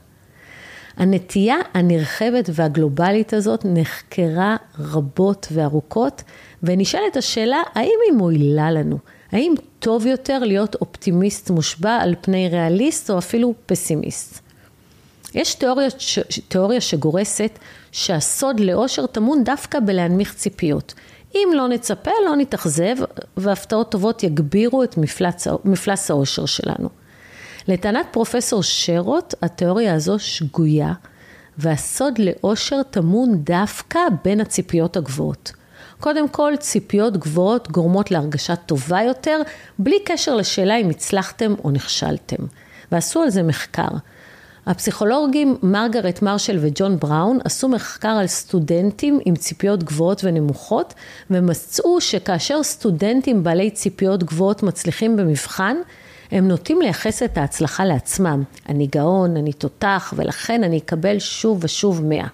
הנטייה 0.96 1.56
הנרחבת 1.74 2.50
והגלובלית 2.52 3.32
הזאת 3.32 3.60
נחקרה 3.64 4.56
רבות 4.78 5.46
וארוכות, 5.52 6.22
ונשאלת 6.62 7.16
השאלה, 7.16 7.62
האם 7.74 7.98
היא 8.06 8.18
מועילה 8.18 8.70
לנו? 8.70 8.98
האם 9.32 9.54
טוב 9.78 10.06
יותר 10.06 10.38
להיות 10.38 10.74
אופטימיסט 10.74 11.50
מושבע 11.50 11.96
על 11.96 12.14
פני 12.20 12.48
ריאליסט 12.48 13.10
או 13.10 13.18
אפילו 13.18 13.54
פסימיסט? 13.66 14.38
יש 15.34 15.54
תיאוריה, 15.54 15.88
תיאוריה 16.48 16.80
שגורסת 16.80 17.58
שהסוד 17.92 18.60
לאושר 18.60 19.06
טמון 19.06 19.44
דווקא 19.44 19.80
בלהנמיך 19.80 20.34
ציפיות. 20.34 20.94
אם 21.34 21.48
לא 21.54 21.68
נצפה, 21.68 22.10
לא 22.24 22.36
נתאכזב, 22.36 22.96
והפתעות 23.36 23.90
טובות 23.90 24.22
יגבירו 24.22 24.82
את 24.82 24.96
מפלס, 24.96 25.46
מפלס 25.64 26.10
האושר 26.10 26.46
שלנו. 26.46 27.01
לטענת 27.68 28.06
פרופסור 28.10 28.62
שרוט, 28.62 29.34
התיאוריה 29.42 29.94
הזו 29.94 30.18
שגויה, 30.18 30.92
והסוד 31.58 32.18
לאושר 32.18 32.82
טמון 32.82 33.44
דווקא 33.44 34.00
בין 34.24 34.40
הציפיות 34.40 34.96
הגבוהות. 34.96 35.52
קודם 36.00 36.28
כל, 36.28 36.52
ציפיות 36.58 37.16
גבוהות 37.16 37.70
גורמות 37.70 38.10
להרגשה 38.10 38.56
טובה 38.56 39.02
יותר, 39.02 39.40
בלי 39.78 39.96
קשר 40.04 40.34
לשאלה 40.34 40.76
אם 40.76 40.90
הצלחתם 40.90 41.54
או 41.64 41.70
נכשלתם. 41.70 42.44
ועשו 42.92 43.22
על 43.22 43.30
זה 43.30 43.42
מחקר. 43.42 43.88
הפסיכולוגים 44.66 45.56
מרגרט 45.62 46.22
מרשל 46.22 46.58
וג'ון 46.60 46.98
בראון 46.98 47.38
עשו 47.44 47.68
מחקר 47.68 48.08
על 48.08 48.26
סטודנטים 48.26 49.18
עם 49.24 49.36
ציפיות 49.36 49.82
גבוהות 49.84 50.20
ונמוכות 50.24 50.94
ומצאו 51.30 52.00
שכאשר 52.00 52.62
סטודנטים 52.62 53.42
בעלי 53.42 53.70
ציפיות 53.70 54.24
גבוהות 54.24 54.62
מצליחים 54.62 55.16
במבחן, 55.16 55.76
הם 56.32 56.48
נוטים 56.48 56.80
לייחס 56.80 57.22
את 57.22 57.38
ההצלחה 57.38 57.84
לעצמם. 57.84 58.42
אני 58.68 58.86
גאון, 58.86 59.36
אני 59.36 59.52
תותח, 59.52 60.14
ולכן 60.16 60.64
אני 60.64 60.78
אקבל 60.78 61.18
שוב 61.18 61.58
ושוב 61.62 62.04
מאה. 62.04 62.26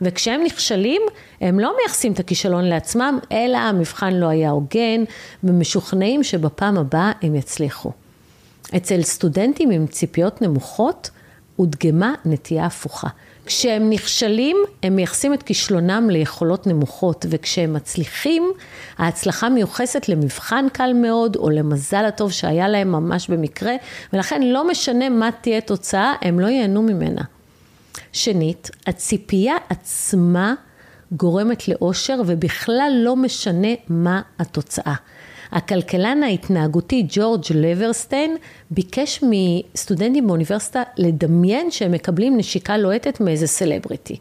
וכשהם 0.00 0.42
נכשלים, 0.44 1.02
הם 1.40 1.60
לא 1.60 1.74
מייחסים 1.80 2.12
את 2.12 2.20
הכישלון 2.20 2.64
לעצמם, 2.64 3.18
אלא 3.32 3.56
המבחן 3.56 4.14
לא 4.14 4.26
היה 4.26 4.50
הוגן, 4.50 5.04
ומשוכנעים 5.44 6.22
שבפעם 6.22 6.78
הבאה 6.78 7.12
הם 7.22 7.34
יצליחו. 7.34 7.92
אצל 8.76 9.02
סטודנטים 9.02 9.70
עם 9.70 9.86
ציפיות 9.86 10.42
נמוכות, 10.42 11.10
הודגמה 11.56 12.14
נטייה 12.24 12.66
הפוכה. 12.66 13.08
כשהם 13.46 13.90
נכשלים, 13.90 14.56
הם 14.82 14.96
מייחסים 14.96 15.34
את 15.34 15.42
כישלונם 15.42 16.10
ליכולות 16.10 16.66
נמוכות, 16.66 17.26
וכשהם 17.30 17.72
מצליחים, 17.72 18.52
ההצלחה 18.98 19.48
מיוחסת 19.48 20.08
למבחן 20.08 20.66
קל 20.72 20.92
מאוד, 20.92 21.36
או 21.36 21.50
למזל 21.50 22.04
הטוב 22.04 22.32
שהיה 22.32 22.68
להם 22.68 22.92
ממש 22.92 23.28
במקרה, 23.30 23.72
ולכן 24.12 24.42
לא 24.42 24.68
משנה 24.68 25.08
מה 25.08 25.30
תהיה 25.40 25.60
תוצאה, 25.60 26.12
הם 26.22 26.40
לא 26.40 26.46
ייהנו 26.46 26.82
ממנה. 26.82 27.22
שנית, 28.12 28.70
הציפייה 28.86 29.54
עצמה 29.68 30.54
גורמת 31.12 31.68
לאושר, 31.68 32.20
ובכלל 32.26 32.92
לא 32.94 33.16
משנה 33.16 33.68
מה 33.88 34.20
התוצאה. 34.38 34.94
הכלכלן 35.56 36.22
ההתנהגותי 36.22 37.06
ג'ורג' 37.08 37.44
לברסטיין 37.54 38.36
ביקש 38.70 39.20
מסטודנטים 39.22 40.26
באוניברסיטה 40.26 40.82
לדמיין 40.96 41.70
שהם 41.70 41.92
מקבלים 41.92 42.36
נשיקה 42.36 42.76
לוהטת 42.76 43.20
מאיזה 43.20 43.46
סלבריטי. 43.46 44.16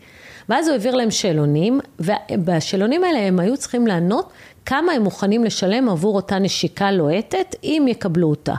ואז 0.49 0.67
הוא 0.67 0.73
העביר 0.73 0.95
להם 0.95 1.11
שאלונים, 1.11 1.79
ובשאלונים 1.99 3.03
האלה 3.03 3.19
הם 3.19 3.39
היו 3.39 3.57
צריכים 3.57 3.87
לענות 3.87 4.29
כמה 4.65 4.91
הם 4.91 5.01
מוכנים 5.01 5.43
לשלם 5.43 5.89
עבור 5.89 6.15
אותה 6.15 6.39
נשיקה 6.39 6.91
לוהטת, 6.91 7.55
אם 7.63 7.85
יקבלו 7.89 8.29
אותה. 8.29 8.55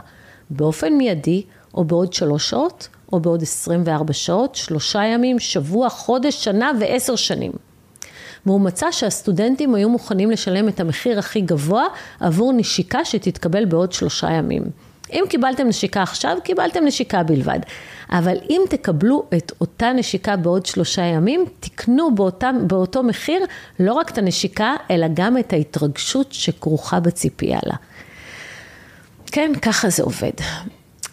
באופן 0.49 0.93
מיידי, 0.93 1.43
או 1.73 1.83
בעוד 1.83 2.13
שלוש 2.13 2.49
שעות, 2.49 2.87
או 3.13 3.19
בעוד 3.19 3.41
24 3.41 4.13
שעות, 4.13 4.55
שלושה 4.55 5.03
ימים, 5.03 5.39
שבוע, 5.39 5.89
חודש, 5.89 6.43
שנה 6.43 6.71
ועשר 6.79 7.15
שנים. 7.15 7.51
והוא 8.45 8.61
מצא 8.61 8.91
שהסטודנטים 8.91 9.75
היו 9.75 9.89
מוכנים 9.89 10.31
לשלם 10.31 10.67
את 10.67 10.79
המחיר 10.79 11.19
הכי 11.19 11.41
גבוה 11.41 11.83
עבור 12.19 12.53
נשיקה 12.53 13.05
שתתקבל 13.05 13.65
בעוד 13.65 13.91
שלושה 13.91 14.31
ימים. 14.31 14.63
אם 15.13 15.23
קיבלתם 15.29 15.67
נשיקה 15.67 16.03
עכשיו, 16.03 16.37
קיבלתם 16.43 16.85
נשיקה 16.85 17.23
בלבד. 17.23 17.59
אבל 18.09 18.37
אם 18.49 18.61
תקבלו 18.69 19.23
את 19.37 19.51
אותה 19.61 19.93
נשיקה 19.93 20.35
בעוד 20.35 20.65
שלושה 20.65 21.01
ימים, 21.01 21.45
תקנו 21.59 22.15
באותה, 22.15 22.49
באותו 22.67 23.03
מחיר 23.03 23.45
לא 23.79 23.93
רק 23.93 24.11
את 24.11 24.17
הנשיקה, 24.17 24.75
אלא 24.91 25.07
גם 25.13 25.37
את 25.37 25.53
ההתרגשות 25.53 26.27
שכרוכה 26.31 26.99
בציפייה 26.99 27.59
לה. 27.65 27.75
כן, 29.25 29.51
ככה 29.61 29.89
זה 29.89 30.03
עובד. 30.03 30.31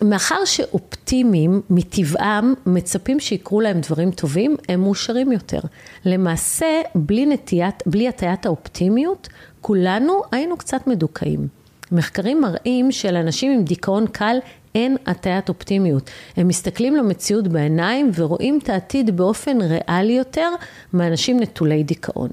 מאחר 0.03 0.45
שאופטימיים 0.45 1.61
מטבעם 1.71 2.55
מצפים 2.67 3.21
שיקרו 3.21 3.61
להם 3.61 3.81
דברים 3.81 4.11
טובים, 4.11 4.57
הם 4.69 4.81
מאושרים 4.81 5.33
יותר. 5.33 5.61
למעשה, 6.05 6.67
בלי 6.95 7.27
נטיית, 7.27 7.83
בלי 7.87 8.09
הטיית 8.09 8.47
האופטימיות, 8.47 9.29
כולנו 9.61 10.23
היינו 10.33 10.57
קצת 10.57 10.87
מדוכאים. 10.87 11.49
מחקרים 11.93 12.41
מראים 12.41 12.93
שלאנשים 12.93 13.53
עם 13.53 13.65
דיכאון 13.65 14.07
קל 14.07 14.37
אין 14.75 14.97
הטיית 15.07 15.49
אופטימיות. 15.49 16.11
הם 16.37 16.49
מסתכלים 16.49 16.97
למציאות 16.97 17.49
בעיניים 17.49 18.11
ורואים 18.15 18.59
את 18.63 18.69
העתיד 18.69 19.17
באופן 19.17 19.59
ריאלי 19.61 20.13
יותר 20.13 20.51
מאנשים 20.93 21.41
נטולי 21.41 21.83
דיכאון. 21.83 22.29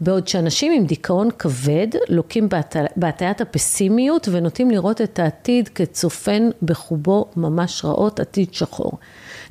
בעוד 0.00 0.28
שאנשים 0.28 0.72
עם 0.72 0.86
דיכאון 0.86 1.28
כבד 1.38 1.86
לוקים 2.08 2.48
בהטיית 2.96 3.40
הפסימיות 3.40 4.28
ונוטים 4.32 4.70
לראות 4.70 5.00
את 5.00 5.18
העתיד 5.18 5.68
כצופן 5.68 6.50
בחובו 6.62 7.26
ממש 7.36 7.84
רעות, 7.84 8.20
עתיד 8.20 8.54
שחור. 8.54 8.92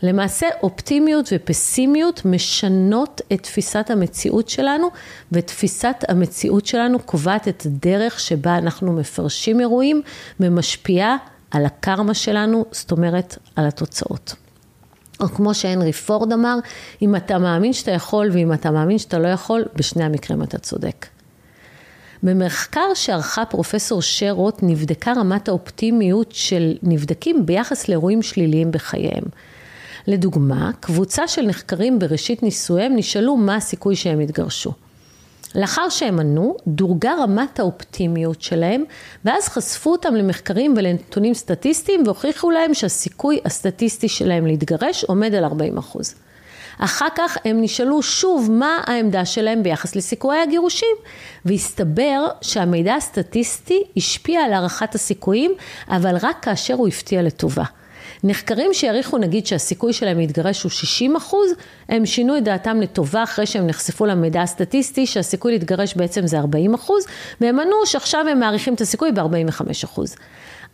למעשה 0.04 0.48
אופטימיות 0.64 1.30
ופסימיות 1.36 2.26
משנות 2.26 3.22
את 3.34 3.44
תפיסת 3.44 3.90
המציאות 3.90 4.50
שלנו 4.50 4.88
ותפיסת 5.32 5.96
המציאות 6.08 6.66
שלנו 6.66 7.00
קובעת 7.00 7.48
את 7.48 7.66
הדרך 7.66 8.20
שבה 8.20 8.58
אנחנו 8.58 8.94
מפרשים 8.94 9.60
אירועים 9.60 10.02
ומשפיעה 10.40 11.18
על 11.52 11.66
הקרמה 11.66 12.14
שלנו, 12.14 12.66
זאת 12.72 12.92
אומרת 12.92 13.38
על 13.56 13.68
התוצאות. 13.68 14.41
או 15.22 15.28
כמו 15.28 15.54
שהנרי 15.54 15.94
פורד 15.94 16.34
אמר, 16.34 16.58
אם 17.01 17.16
אתה 17.16 17.38
מאמין 17.38 17.74
שאתה 17.74 17.92
יכול 17.92 18.30
ואם 18.34 18.54
אתה 18.54 18.72
מאמין 18.72 18.98
שאתה 18.98 19.20
לא 19.20 19.28
יכול, 19.28 19.66
בשני 19.75 20.04
המקרים 20.04 20.44
אתה 20.44 20.58
צודק. 20.58 21.08
במחקר 22.24 22.94
שערכה 22.96 23.46
פרופסור 23.46 24.01
שרוט 24.01 24.60
נבדקה 24.62 25.13
רמת 25.13 25.48
האופטימיות 25.48 26.32
של 26.32 26.74
נבדקים 26.84 27.46
ביחס 27.46 27.88
לאירועים 27.88 28.22
שליליים 28.22 28.72
בחייהם. 28.72 29.24
לדוגמה, 30.08 30.72
קבוצה 30.80 31.28
של 31.28 31.42
נחקרים 31.42 32.00
בראשית 32.00 32.44
נישואיהם 32.44 32.96
נשאלו 32.96 33.38
מה 33.38 33.56
הסיכוי 33.56 33.96
שהם 33.96 34.22
יתגרשו. 34.22 34.72
לאחר 35.55 35.89
שהם 35.89 36.20
ענו, 36.20 36.55
דורגה 36.67 37.13
רמת 37.20 37.60
האופטימיות 37.60 38.41
שלהם, 38.41 38.84
ואז 39.25 39.48
חשפו 39.48 39.91
אותם 39.91 40.15
למחקרים 40.15 40.74
ולנתונים 40.77 41.34
סטטיסטיים 41.34 42.03
והוכיחו 42.05 42.51
להם 42.51 42.74
שהסיכוי 42.74 43.39
הסטטיסטי 43.46 44.10
שלהם 44.10 44.48
להתגרש 44.48 45.03
עומד 45.03 45.34
על 45.34 45.43
40 45.43 45.77
אחוז. 45.77 46.15
אחר 46.77 47.08
כך 47.15 47.38
הם 47.46 47.62
נשאלו 47.62 48.01
שוב 48.01 48.51
מה 48.51 48.81
העמדה 48.88 49.25
שלהם 49.25 49.63
ביחס 49.63 49.96
לסיכויי 49.96 50.41
הגירושים, 50.41 50.96
והסתבר 51.46 52.27
שהמידע 52.41 52.96
הסטטיסטי 52.96 53.84
השפיע 53.98 54.41
על 54.41 54.53
הערכת 54.53 54.96
הסיכויים, 54.96 55.51
אבל 55.88 56.15
רק 56.22 56.38
כאשר 56.41 56.74
הוא 56.74 56.88
הפתיע 56.88 57.22
לטובה. 57.22 57.63
נחקרים 58.24 58.74
שיעריכו 58.74 59.18
נגיד 59.18 59.48
שהסיכוי 59.48 59.94
שלהם 59.94 60.18
להתגרש 60.18 60.63
הוא 60.63 60.70
60 60.70 61.16
אחוז, 61.16 61.51
הם 61.90 62.06
שינו 62.06 62.38
את 62.38 62.44
דעתם 62.44 62.82
לטובה 62.82 63.24
אחרי 63.24 63.46
שהם 63.46 63.68
נחשפו 63.68 64.06
למידע 64.06 64.42
הסטטיסטי 64.42 65.06
שהסיכוי 65.06 65.51
להתגרש 65.51 65.96
בעצם 65.96 66.28
זה 66.28 66.40
40 66.40 66.74
אחוז, 66.74 67.06
והם 67.42 67.60
ענו 67.60 67.86
שעכשיו 67.86 68.25
הם 68.28 68.40
מעריכים 68.40 68.74
את 68.74 68.82
הסיכוי 68.82 69.12
ב-45 69.12 69.63
אחוז. 69.84 70.16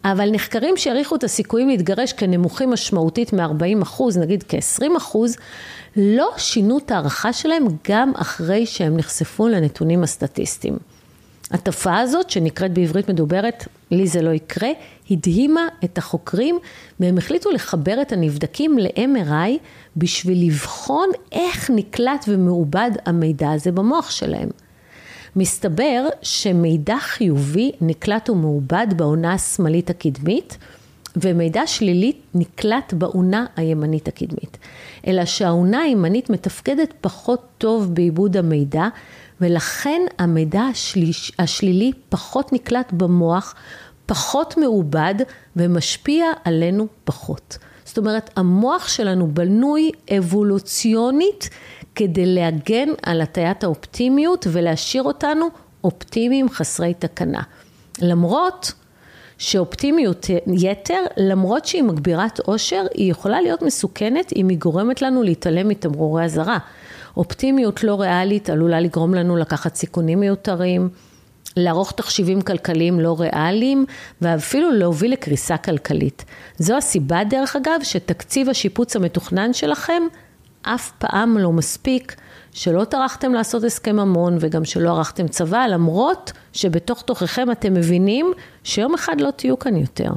אבל 0.04 0.30
נחקרים 0.32 0.78
שהעריכו 0.78 1.16
את 1.16 1.24
הסיכויים 1.24 1.70
להתגרש 1.70 2.14
כנמוכים 2.14 2.70
משמעותית 2.70 3.34
מ-40 3.34 3.84
אחוז, 3.84 4.18
נגיד 4.18 4.44
כ-20 4.48 4.98
אחוז, 4.98 5.36
לא 5.96 6.30
שינו 6.38 6.78
את 6.78 6.92
ההערכה 6.92 7.34
שלהם 7.34 7.64
גם 7.90 8.12
אחרי 8.16 8.66
שהם 8.66 8.98
נחשפו 8.98 9.48
לנתונים 9.48 10.04
הסטטיסטיים. 10.04 10.78
התופעה 11.52 12.00
הזאת, 12.00 12.30
שנקראת 12.30 12.74
בעברית 12.74 13.10
מדוברת, 13.10 13.68
לי 13.92 14.08
זה 14.08 14.22
לא 14.22 14.30
יקרה, 14.30 14.70
הדהימה 15.12 15.68
את 15.84 15.98
החוקרים 15.98 16.60
והם 17.00 17.18
החליטו 17.18 17.52
לחבר 17.52 18.02
את 18.02 18.12
הנבדקים 18.12 18.80
ל-MRI 18.80 19.52
בשביל 19.98 20.48
לבחון 20.48 21.10
איך 21.32 21.72
נקלט 21.76 22.26
ומעובד 22.28 22.92
המידע 23.06 23.52
הזה 23.52 23.72
במוח 23.72 24.12
שלהם. 24.12 24.50
מסתבר 25.36 26.08
שמידע 26.22 26.98
חיובי 27.00 27.72
נקלט 27.82 28.30
ומעובד 28.30 28.88
בעונה 28.96 29.34
השמאלית 29.34 29.90
הקדמית, 29.90 30.58
ומידע 31.16 31.68
שלילי 31.68 32.12
נקלט 32.34 32.94
באונה 32.94 33.46
הימנית 33.56 34.08
הקדמית. 34.08 34.58
אלא 35.08 35.26
שהאונה 35.26 35.80
הימנית 35.80 36.30
מתפקדת 36.30 36.94
פחות 37.02 37.46
טוב 37.58 37.96
בעיבוד 37.96 38.38
המידע, 38.38 38.88
ולכן 39.42 40.02
המידע 40.20 40.62
השליש, 40.62 41.32
השלילי 41.40 41.92
פחות 42.10 42.54
נקלט 42.54 42.92
במוח, 42.92 43.56
פחות 44.06 44.58
מעובד 44.58 45.16
ומשפיע 45.56 46.26
עלינו 46.44 46.88
פחות. 47.04 47.58
זאת 47.86 47.98
אומרת, 47.98 48.30
המוח 48.36 48.88
שלנו 48.88 49.28
בנוי 49.28 49.92
אבולוציונית 50.18 51.50
כדי 51.96 52.26
להגן 52.26 52.90
על 53.04 53.22
הטיית 53.22 53.64
האופטימיות 53.64 54.48
ולהשאיר 54.52 55.04
אותנו 55.04 55.48
אופטימיים 55.84 56.50
חסרי 56.50 56.94
תקנה. 56.94 57.42
למרות 58.02 58.74
שאופטימיות 59.38 60.28
יתר, 60.48 61.06
למרות 61.18 61.66
שהיא 61.66 61.84
מגבירת 61.84 62.40
עושר, 62.40 62.86
היא 62.94 63.12
יכולה 63.12 63.42
להיות 63.42 63.62
מסוכנת 63.62 64.34
אם 64.36 64.50
היא 64.50 64.58
גורמת 64.58 65.02
לנו 65.02 65.24
להתעלם 65.24 65.68
מתמרורי 65.68 66.24
אזהרה. 66.24 66.58
אופטימיות 67.18 67.84
לא 67.84 68.02
ריאלית 68.02 68.50
עלולה 68.50 68.80
לגרום 68.80 69.14
לנו 69.14 69.38
לקחת 69.38 69.76
סיכונים 69.76 70.20
מיותרים, 70.20 70.90
לערוך 71.58 71.92
תחשיבים 71.92 72.42
כלכליים 72.42 73.00
לא 73.00 73.16
ריאליים 73.20 73.86
ואפילו 74.22 74.72
להוביל 74.72 75.14
לקריסה 75.14 75.58
כלכלית. 75.58 76.26
זו 76.58 76.78
הסיבה 76.78 77.24
דרך 77.24 77.56
אגב 77.56 77.80
שתקציב 77.84 78.50
השיפוץ 78.50 78.96
המתוכנן 78.96 79.54
שלכם 79.54 80.04
אף 80.62 80.92
פעם 80.98 81.38
לא 81.38 81.52
מספיק, 81.52 82.16
שלא 82.52 82.84
טרחתם 82.84 83.34
לעשות 83.34 83.64
הסכם 83.64 83.96
ממון 83.96 84.38
וגם 84.40 84.66
שלא 84.66 84.90
ערכתם 84.90 85.28
צבא, 85.28 85.66
למרות 85.66 86.32
שבתוך 86.54 87.02
תוככם 87.02 87.52
אתם 87.52 87.74
מבינים 87.74 88.32
שיום 88.64 88.94
אחד 88.94 89.22
לא 89.22 89.32
תהיו 89.32 89.60
כאן 89.60 89.76
יותר. 89.76 90.12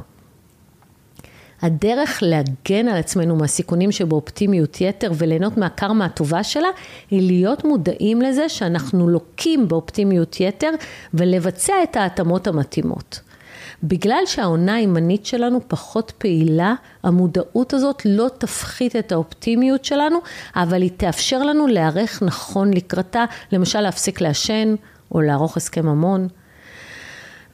הדרך 1.61 2.19
להגן 2.21 2.87
על 2.87 2.97
עצמנו 2.97 3.35
מהסיכונים 3.35 3.91
שבאופטימיות 3.91 4.81
יתר 4.81 5.11
וליהנות 5.17 5.57
מהקרמה 5.57 6.05
הטובה 6.05 6.43
שלה, 6.43 6.67
היא 7.11 7.27
להיות 7.27 7.65
מודעים 7.65 8.21
לזה 8.21 8.49
שאנחנו 8.49 9.09
לוקים 9.09 9.67
באופטימיות 9.67 10.39
יתר 10.39 10.71
ולבצע 11.13 11.73
את 11.83 11.95
ההתאמות 11.95 12.47
המתאימות. 12.47 13.19
בגלל 13.83 14.23
שהעונה 14.25 14.75
הימנית 14.75 15.25
שלנו 15.25 15.59
פחות 15.67 16.11
פעילה, 16.17 16.73
המודעות 17.03 17.73
הזאת 17.73 18.01
לא 18.05 18.29
תפחית 18.37 18.95
את 18.95 19.11
האופטימיות 19.11 19.85
שלנו, 19.85 20.19
אבל 20.55 20.81
היא 20.81 20.91
תאפשר 20.97 21.43
לנו 21.43 21.67
להיערך 21.67 22.23
נכון 22.23 22.73
לקראתה, 22.73 23.25
למשל 23.51 23.81
להפסיק 23.81 24.21
לעשן 24.21 24.75
או 25.11 25.21
לערוך 25.21 25.57
הסכם 25.57 25.85
ממון. 25.85 26.27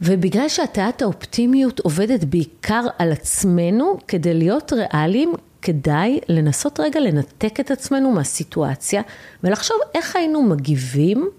ובגלל 0.01 0.49
שהטיית 0.49 1.01
האופטימיות 1.01 1.79
עובדת 1.79 2.23
בעיקר 2.23 2.85
על 2.97 3.11
עצמנו, 3.11 3.97
כדי 4.07 4.33
להיות 4.33 4.73
ריאליים, 4.73 5.33
כדאי 5.61 6.19
לנסות 6.29 6.79
רגע 6.79 6.99
לנתק 6.99 7.59
את 7.59 7.71
עצמנו 7.71 8.11
מהסיטואציה 8.11 9.01
ולחשוב 9.43 9.77
איך 9.95 10.15
היינו 10.15 10.43
מגיבים 10.43 11.29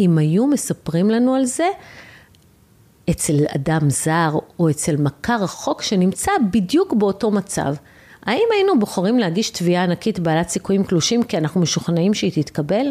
אם 0.00 0.18
היו 0.18 0.46
מספרים 0.46 1.10
לנו 1.10 1.34
על 1.34 1.44
זה 1.44 1.68
אצל 3.10 3.34
אדם 3.54 3.90
זר 3.90 4.38
או 4.58 4.70
אצל 4.70 4.96
מכר 4.96 5.36
רחוק 5.42 5.82
שנמצא 5.82 6.32
בדיוק 6.52 6.92
באותו 6.92 7.30
מצב. 7.30 7.74
האם 8.22 8.46
היינו 8.54 8.78
בוחרים 8.78 9.18
להגיש 9.18 9.50
תביעה 9.50 9.84
ענקית 9.84 10.18
בעלת 10.18 10.48
סיכויים 10.48 10.84
קלושים 10.84 11.22
כי 11.22 11.38
אנחנו 11.38 11.60
משוכנעים 11.60 12.14
שהיא 12.14 12.32
תתקבל? 12.32 12.86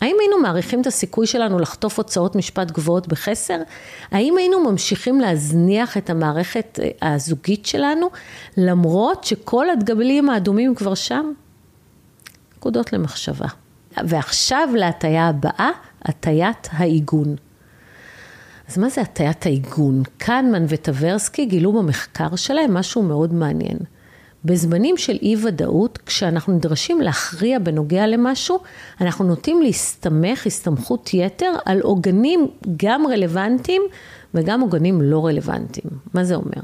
האם 0.00 0.16
היינו 0.20 0.38
מעריכים 0.38 0.80
את 0.80 0.86
הסיכוי 0.86 1.26
שלנו 1.26 1.58
לחטוף 1.58 1.98
הוצאות 1.98 2.36
משפט 2.36 2.70
גבוהות 2.70 3.08
בחסר? 3.08 3.58
האם 4.10 4.36
היינו 4.36 4.70
ממשיכים 4.70 5.20
להזניח 5.20 5.96
את 5.96 6.10
המערכת 6.10 6.78
אה, 6.82 7.14
הזוגית 7.14 7.66
שלנו 7.66 8.10
למרות 8.56 9.24
שכל 9.24 9.70
הדגלים 9.70 10.30
האדומים 10.30 10.74
כבר 10.74 10.94
שם? 10.94 11.32
נקודות 12.56 12.92
למחשבה. 12.92 13.46
ועכשיו 14.04 14.68
להטייה 14.76 15.28
הבאה, 15.28 15.70
הטיית 16.02 16.68
העיגון. 16.72 17.36
אז 18.68 18.78
מה 18.78 18.88
זה 18.88 19.00
הטיית 19.00 19.46
העיגון? 19.46 20.02
קנמן 20.18 20.64
וטברסקי 20.68 21.44
גילו 21.44 21.72
במחקר 21.72 22.36
שלהם 22.36 22.74
משהו 22.74 23.02
מאוד 23.02 23.34
מעניין. 23.34 23.78
בזמנים 24.44 24.96
של 24.96 25.18
אי 25.22 25.36
ודאות, 25.44 25.98
כשאנחנו 26.06 26.52
נדרשים 26.52 27.00
להכריע 27.00 27.58
בנוגע 27.58 28.06
למשהו, 28.06 28.58
אנחנו 29.00 29.24
נוטים 29.24 29.62
להסתמך 29.62 30.46
הסתמכות 30.46 31.10
יתר 31.14 31.52
על 31.64 31.80
עוגנים 31.80 32.48
גם 32.76 33.06
רלוונטיים 33.06 33.82
וגם 34.34 34.60
עוגנים 34.60 35.02
לא 35.02 35.26
רלוונטיים. 35.26 35.90
מה 36.14 36.24
זה 36.24 36.34
אומר? 36.34 36.62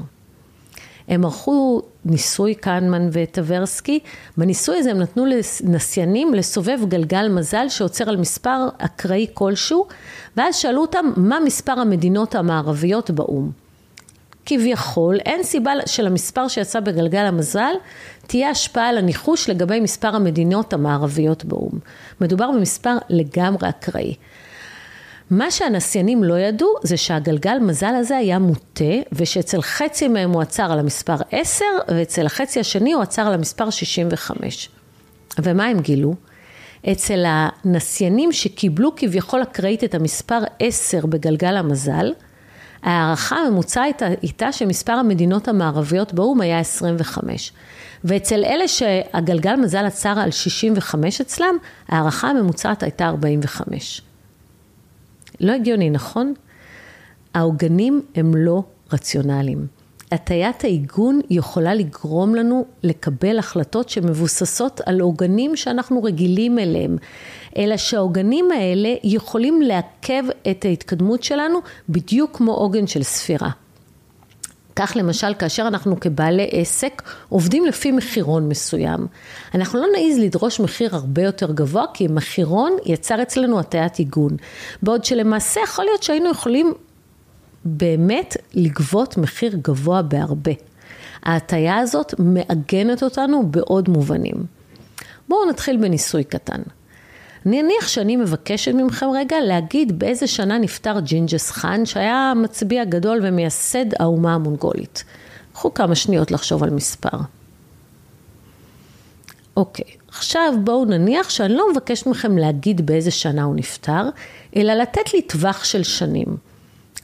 הם 1.07 1.25
ערכו 1.25 1.81
ניסוי 2.05 2.55
קנמן 2.55 3.09
וטברסקי, 3.11 3.99
בניסוי 4.37 4.77
הזה 4.77 4.91
הם 4.91 4.97
נתנו 4.99 5.25
לנסיינים 5.63 6.33
לסובב 6.33 6.79
גלגל 6.87 7.29
מזל 7.29 7.69
שעוצר 7.69 8.09
על 8.09 8.17
מספר 8.17 8.67
אקראי 8.77 9.27
כלשהו, 9.33 9.87
ואז 10.37 10.55
שאלו 10.55 10.81
אותם 10.81 11.05
מה 11.17 11.39
מספר 11.45 11.71
המדינות 11.71 12.35
המערביות 12.35 13.11
באו"ם. 13.11 13.66
כביכול, 14.49 15.17
אין 15.25 15.43
סיבה 15.43 15.71
שלמספר 15.85 16.47
שיצא 16.47 16.79
בגלגל 16.79 17.25
המזל 17.25 17.73
תהיה 18.27 18.49
השפעה 18.49 18.89
על 18.89 18.97
הניחוש 18.97 19.49
לגבי 19.49 19.79
מספר 19.79 20.15
המדינות 20.15 20.73
המערביות 20.73 21.45
באו"ם. 21.45 21.79
מדובר 22.21 22.51
במספר 22.51 22.97
לגמרי 23.09 23.69
אקראי. 23.69 24.15
מה 25.29 25.51
שהנסיינים 25.51 26.23
לא 26.23 26.39
ידעו 26.39 26.67
זה 26.83 26.97
שהגלגל 26.97 27.57
מזל 27.61 27.95
הזה 27.95 28.17
היה 28.17 28.39
מוטה 28.39 28.93
ושאצל 29.11 29.61
חצי 29.61 30.07
מהם 30.07 30.31
הוא 30.31 30.41
עצר 30.41 30.71
על 30.71 30.79
המספר 30.79 31.15
10 31.31 31.65
ואצל 31.87 32.25
החצי 32.25 32.59
השני 32.59 32.93
הוא 32.93 33.03
עצר 33.03 33.21
על 33.21 33.33
המספר 33.33 33.69
65. 33.69 34.69
ומה 35.41 35.65
הם 35.65 35.79
גילו? 35.79 36.15
אצל 36.91 37.23
הנסיינים 37.27 38.31
שקיבלו 38.31 38.95
כביכול 38.95 39.43
אקראית 39.43 39.83
את 39.83 39.95
המספר 39.95 40.39
10 40.59 41.05
בגלגל 41.05 41.57
המזל, 41.57 42.11
ההערכה 42.83 43.35
הממוצעת 43.35 44.01
הייתה 44.21 44.51
שמספר 44.51 44.91
המדינות 44.91 45.47
המערביות 45.47 46.13
באו"ם 46.13 46.41
היה 46.41 46.59
25. 46.59 47.51
ואצל 48.03 48.43
אלה 48.45 48.67
שהגלגל 48.67 49.55
מזל 49.55 49.85
עצר 49.85 50.19
על 50.19 50.31
65 50.31 51.21
אצלם, 51.21 51.55
ההערכה 51.89 52.29
הממוצעת 52.29 52.83
הייתה 52.83 53.05
45. 53.05 54.01
לא 55.39 55.51
הגיוני, 55.51 55.89
נכון? 55.89 56.33
העוגנים 57.33 58.01
הם 58.15 58.35
לא 58.35 58.63
רציונליים. 58.93 59.76
הטיית 60.11 60.63
העיגון 60.63 61.21
יכולה 61.29 61.73
לגרום 61.73 62.35
לנו 62.35 62.65
לקבל 62.83 63.39
החלטות 63.39 63.89
שמבוססות 63.89 64.81
על 64.85 64.99
עוגנים 64.99 65.55
שאנחנו 65.55 66.03
רגילים 66.03 66.59
אליהם, 66.59 66.97
אלא 67.57 67.77
שהעוגנים 67.77 68.51
האלה 68.51 68.93
יכולים 69.03 69.61
לעכב 69.61 70.23
את 70.51 70.65
ההתקדמות 70.65 71.23
שלנו 71.23 71.59
בדיוק 71.89 72.37
כמו 72.37 72.53
עוגן 72.53 72.87
של 72.87 73.03
ספירה. 73.03 73.49
כך 74.75 74.93
למשל 74.95 75.33
כאשר 75.33 75.67
אנחנו 75.67 75.99
כבעלי 75.99 76.49
עסק 76.51 77.01
עובדים 77.29 77.65
לפי 77.65 77.91
מחירון 77.91 78.49
מסוים. 78.49 79.07
אנחנו 79.55 79.79
לא 79.79 79.87
נעיז 79.91 80.19
לדרוש 80.19 80.59
מחיר 80.59 80.95
הרבה 80.95 81.21
יותר 81.21 81.51
גבוה 81.51 81.85
כי 81.93 82.07
מחירון 82.07 82.71
יצר 82.85 83.21
אצלנו 83.21 83.59
הטיית 83.59 83.95
עיגון. 83.95 84.37
בעוד 84.83 85.05
שלמעשה 85.05 85.61
יכול 85.63 85.85
להיות 85.85 86.03
שהיינו 86.03 86.29
יכולים 86.31 86.73
באמת 87.67 88.37
לגבות 88.53 89.17
מחיר 89.17 89.57
גבוה 89.61 90.01
בהרבה. 90.01 90.51
ההטייה 91.23 91.77
הזאת 91.77 92.13
מעגנת 92.19 93.03
אותנו 93.03 93.47
בעוד 93.47 93.89
מובנים. 93.89 94.45
בואו 95.29 95.49
נתחיל 95.49 95.77
בניסוי 95.77 96.23
קטן. 96.23 96.61
נניח 97.45 97.87
שאני 97.87 98.15
מבקשת 98.15 98.73
מכם 98.73 99.05
רגע 99.15 99.35
להגיד 99.39 99.99
באיזה 99.99 100.27
שנה 100.27 100.57
נפטר 100.57 100.99
ג'ינג'ס 100.99 101.51
חאן, 101.51 101.85
שהיה 101.85 102.33
מצביא 102.35 102.85
גדול 102.85 103.19
ומייסד 103.23 103.85
האומה 103.99 104.33
המונגולית. 104.33 105.03
קחו 105.53 105.73
כמה 105.73 105.95
שניות 105.95 106.31
לחשוב 106.31 106.63
על 106.63 106.69
מספר. 106.69 107.17
אוקיי, 109.57 109.85
עכשיו 110.07 110.53
בואו 110.63 110.85
נניח 110.85 111.29
שאני 111.29 111.53
לא 111.53 111.71
מבקשת 111.71 112.07
מכם 112.07 112.37
להגיד 112.37 112.85
באיזה 112.85 113.11
שנה 113.11 113.43
הוא 113.43 113.55
נפטר, 113.55 114.09
אלא 114.55 114.73
לתת 114.73 115.13
לי 115.13 115.21
טווח 115.21 115.63
של 115.63 115.83
שנים. 115.83 116.37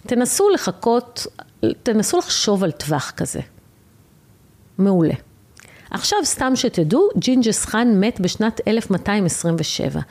תנסו 0.07 0.49
לחכות, 0.49 1.27
תנסו 1.83 2.17
לחשוב 2.17 2.63
על 2.63 2.71
טווח 2.71 3.11
כזה. 3.17 3.39
מעולה. 4.77 5.13
עכשיו 5.91 6.19
סתם 6.23 6.55
שתדעו, 6.55 7.09
ג'ינג'ס 7.17 7.65
חאן 7.65 7.99
מת 7.99 8.19
בשנת 8.19 8.61
1227. 8.67 10.01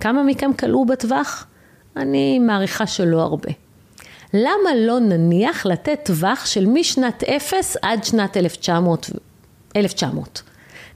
כמה 0.00 0.22
מכם 0.22 0.52
קלעו 0.52 0.86
בטווח? 0.86 1.46
אני 1.96 2.38
מעריכה 2.38 2.86
שלא 2.86 3.20
הרבה. 3.20 3.50
למה 4.34 4.74
לא 4.76 5.00
נניח 5.00 5.66
לתת 5.66 6.00
טווח 6.04 6.46
של 6.46 6.66
משנת 6.66 7.24
0 7.24 7.76
עד 7.82 8.04
שנת 8.04 8.36
1900? 8.36 9.10
1900. 9.76 10.42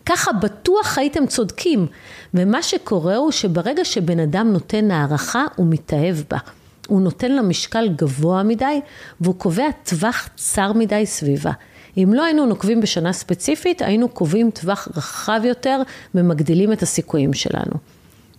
ככה 0.06 0.32
בטוח 0.32 0.98
הייתם 0.98 1.26
צודקים, 1.26 1.86
ומה 2.34 2.62
שקורה 2.62 3.16
הוא 3.16 3.32
שברגע 3.32 3.84
שבן 3.84 4.20
אדם 4.20 4.52
נותן 4.52 4.90
הערכה, 4.90 5.44
הוא 5.56 5.66
מתאהב 5.70 6.16
בה. 6.30 6.38
הוא 6.86 7.00
נותן 7.00 7.32
לה 7.32 7.42
משקל 7.42 7.88
גבוה 7.96 8.42
מדי, 8.42 8.80
והוא 9.20 9.34
קובע 9.34 9.70
טווח 9.84 10.28
צר 10.36 10.72
מדי 10.72 11.06
סביבה. 11.06 11.52
אם 11.96 12.14
לא 12.14 12.24
היינו 12.24 12.46
נוקבים 12.46 12.80
בשנה 12.80 13.12
ספציפית, 13.12 13.82
היינו 13.82 14.08
קובעים 14.08 14.50
טווח 14.50 14.88
רחב 14.96 15.40
יותר 15.44 15.82
ומגדילים 16.14 16.72
את 16.72 16.82
הסיכויים 16.82 17.32
שלנו. 17.32 17.74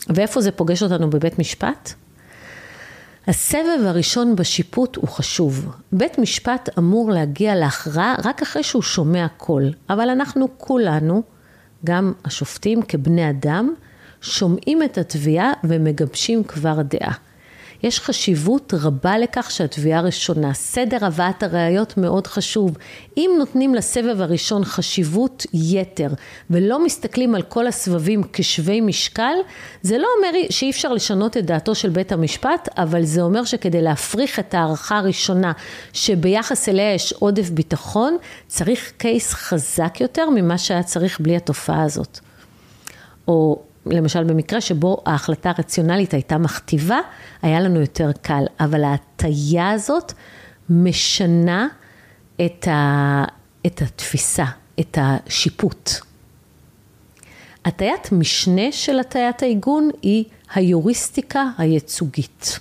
ואיפה 0.10 0.42
זה 0.42 0.52
פוגש 0.52 0.84
אותנו 0.84 1.10
בבית 1.10 1.40
משפט? 1.40 1.94
הסבב 3.28 3.86
הראשון 3.86 4.36
בשיפוט 4.36 4.96
הוא 4.96 5.08
חשוב. 5.08 5.72
בית 5.92 6.18
משפט 6.18 6.70
אמור 6.78 7.12
להגיע 7.12 7.56
להכרעה 7.56 8.16
רק 8.24 8.42
אחרי 8.42 8.64
שהוא 8.64 8.82
שומע 8.82 9.28
קול, 9.38 9.74
אבל 9.90 10.10
אנחנו 10.10 10.48
כולנו, 10.58 11.24
גם 11.86 12.14
השופטים 12.26 12.82
כבני 12.82 13.30
אדם, 13.30 13.74
שומעים 14.22 14.84
את 14.84 14.98
התביעה 14.98 15.52
ומגבשים 15.64 16.44
כבר 16.44 16.82
דעה. 16.82 17.14
יש 17.84 18.00
חשיבות 18.00 18.74
רבה 18.82 19.18
לכך 19.18 19.52
שהתביעה 19.52 20.02
ראשונה. 20.02 20.54
סדר 20.54 21.06
הבאת 21.06 21.44
הראיות 21.44 21.98
מאוד 21.98 22.28
חשוב. 22.28 22.78
אם 23.18 23.32
נותנים 23.38 23.76
לסבב 23.76 24.22
הראשון 24.22 24.66
חשיבות 24.66 25.46
יתר 25.54 26.10
ולא 26.50 26.86
מסתכלים 26.86 27.36
על 27.36 27.42
כל 27.42 27.68
הסבבים 27.68 28.22
כשווי 28.34 28.82
משקל, 28.82 29.34
זה 29.82 29.98
לא 29.98 30.08
אומר 30.18 30.40
שאי 30.50 30.70
אפשר 30.70 30.94
לשנות 30.94 31.38
את 31.38 31.46
דעתו 31.46 31.76
של 31.76 31.90
בית 31.90 32.12
המשפט, 32.12 32.70
אבל 32.78 33.04
זה 33.04 33.22
אומר 33.22 33.46
שכדי 33.46 33.82
להפריך 33.82 34.40
את 34.40 34.54
ההערכה 34.54 34.98
הראשונה 34.98 35.52
שביחס 35.94 36.70
אליה 36.70 36.94
יש 36.94 37.14
עודף 37.14 37.50
ביטחון, 37.50 38.18
צריך 38.48 38.92
קייס 38.98 39.34
חזק 39.34 40.02
יותר 40.02 40.30
ממה 40.30 40.58
שהיה 40.58 40.84
צריך 40.84 41.20
בלי 41.20 41.36
התופעה 41.36 41.84
הזאת. 41.84 42.20
או 43.28 43.67
למשל 43.92 44.24
במקרה 44.24 44.62
שבו 44.62 45.02
ההחלטה 45.06 45.52
הרציונלית 45.58 46.14
הייתה 46.14 46.38
מכתיבה, 46.38 47.00
היה 47.42 47.60
לנו 47.60 47.80
יותר 47.80 48.12
קל, 48.22 48.44
אבל 48.60 48.84
ההטייה 48.84 49.72
הזאת 49.72 50.14
משנה 50.70 51.68
את, 52.46 52.68
ה, 52.68 53.24
את 53.66 53.82
התפיסה, 53.82 54.46
את 54.80 54.98
השיפוט. 55.02 55.90
הטיית 57.66 58.12
משנה 58.12 58.72
של 58.72 59.00
הטיית 59.00 59.42
העיגון 59.42 59.90
היא 60.02 60.24
היוריסטיקה 60.56 61.46
הייצוגית, 61.58 62.60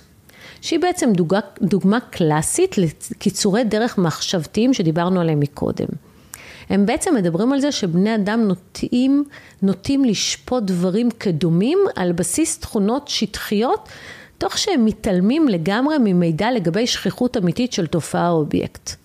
שהיא 0.61 0.79
בעצם 0.79 1.13
דוגמה, 1.13 1.39
דוגמה 1.61 1.99
קלאסית 1.99 2.75
לקיצורי 2.77 3.63
דרך 3.63 3.97
מחשבתיים 3.97 4.73
שדיברנו 4.73 5.21
עליהם 5.21 5.39
מקודם. 5.39 5.87
הם 6.69 6.85
בעצם 6.85 7.15
מדברים 7.15 7.53
על 7.53 7.59
זה 7.59 7.71
שבני 7.71 8.15
אדם 8.15 8.47
נוטים, 8.47 9.23
נוטים 9.61 10.05
לשפוט 10.05 10.63
דברים 10.63 11.11
כדומים 11.11 11.79
על 11.95 12.11
בסיס 12.11 12.59
תכונות 12.59 13.07
שטחיות, 13.07 13.89
תוך 14.37 14.57
שהם 14.57 14.85
מתעלמים 14.85 15.47
לגמרי 15.47 15.95
ממידע 15.99 16.51
לגבי 16.51 16.87
שכיחות 16.87 17.37
אמיתית 17.37 17.73
של 17.73 17.87
תופעה 17.87 18.29
או 18.29 18.37
אובייקט. 18.37 18.95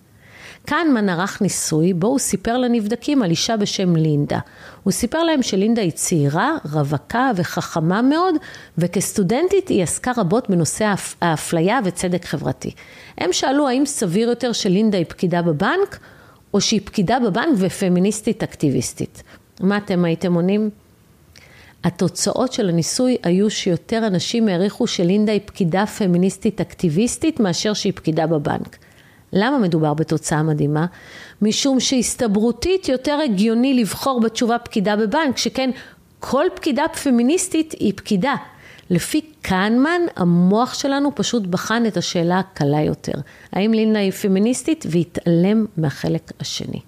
קהנמן 0.65 1.09
ערך 1.09 1.41
ניסוי 1.41 1.93
בו 1.93 2.07
הוא 2.07 2.19
סיפר 2.19 2.57
לנבדקים 2.57 3.23
על 3.23 3.29
אישה 3.29 3.57
בשם 3.57 3.95
לינדה. 3.95 4.39
הוא 4.83 4.91
סיפר 4.91 5.23
להם 5.23 5.41
שלינדה 5.41 5.81
היא 5.81 5.91
צעירה, 5.91 6.57
רווקה 6.73 7.31
וחכמה 7.35 8.01
מאוד, 8.01 8.35
וכסטודנטית 8.77 9.67
היא 9.67 9.83
עסקה 9.83 10.11
רבות 10.17 10.49
בנושא 10.49 10.93
האפליה 11.21 11.79
וצדק 11.83 12.25
חברתי. 12.25 12.71
הם 13.17 13.33
שאלו 13.33 13.67
האם 13.67 13.85
סביר 13.85 14.29
יותר 14.29 14.51
שלינדה 14.51 14.97
היא 14.97 15.05
פקידה 15.09 15.41
בבנק, 15.41 15.99
או 16.53 16.61
שהיא 16.61 16.81
פקידה 16.85 17.19
בבנק 17.19 17.55
ופמיניסטית 17.57 18.43
אקטיביסטית. 18.43 19.23
מה 19.59 19.77
אתם 19.77 20.05
הייתם 20.05 20.33
עונים? 20.33 20.69
התוצאות 21.83 22.53
של 22.53 22.69
הניסוי 22.69 23.17
היו 23.23 23.49
שיותר 23.49 24.07
אנשים 24.07 24.47
העריכו 24.47 24.87
שלינדה 24.87 25.31
היא 25.31 25.41
פקידה 25.45 25.85
פמיניסטית 25.85 26.61
אקטיביסטית 26.61 27.39
מאשר 27.39 27.73
שהיא 27.73 27.93
פקידה 27.95 28.27
בבנק. 28.27 28.77
למה 29.33 29.59
מדובר 29.59 29.93
בתוצאה 29.93 30.43
מדהימה? 30.43 30.85
משום 31.41 31.79
שהסתברותית 31.79 32.89
יותר 32.89 33.19
הגיוני 33.23 33.73
לבחור 33.73 34.21
בתשובה 34.21 34.59
פקידה 34.59 34.95
בבנק, 34.95 35.37
שכן 35.37 35.69
כל 36.19 36.45
פקידה 36.55 36.83
פמיניסטית 37.03 37.71
היא 37.71 37.93
פקידה. 37.95 38.35
לפי 38.89 39.21
קהנמן, 39.41 40.01
המוח 40.15 40.73
שלנו 40.73 41.11
פשוט 41.15 41.43
בחן 41.43 41.85
את 41.85 41.97
השאלה 41.97 42.39
הקלה 42.39 42.81
יותר. 42.81 43.19
האם 43.51 43.73
לינה 43.73 43.99
היא 43.99 44.11
פמיניסטית 44.11 44.85
והתעלם 44.89 45.65
מהחלק 45.77 46.31
השני. 46.39 46.79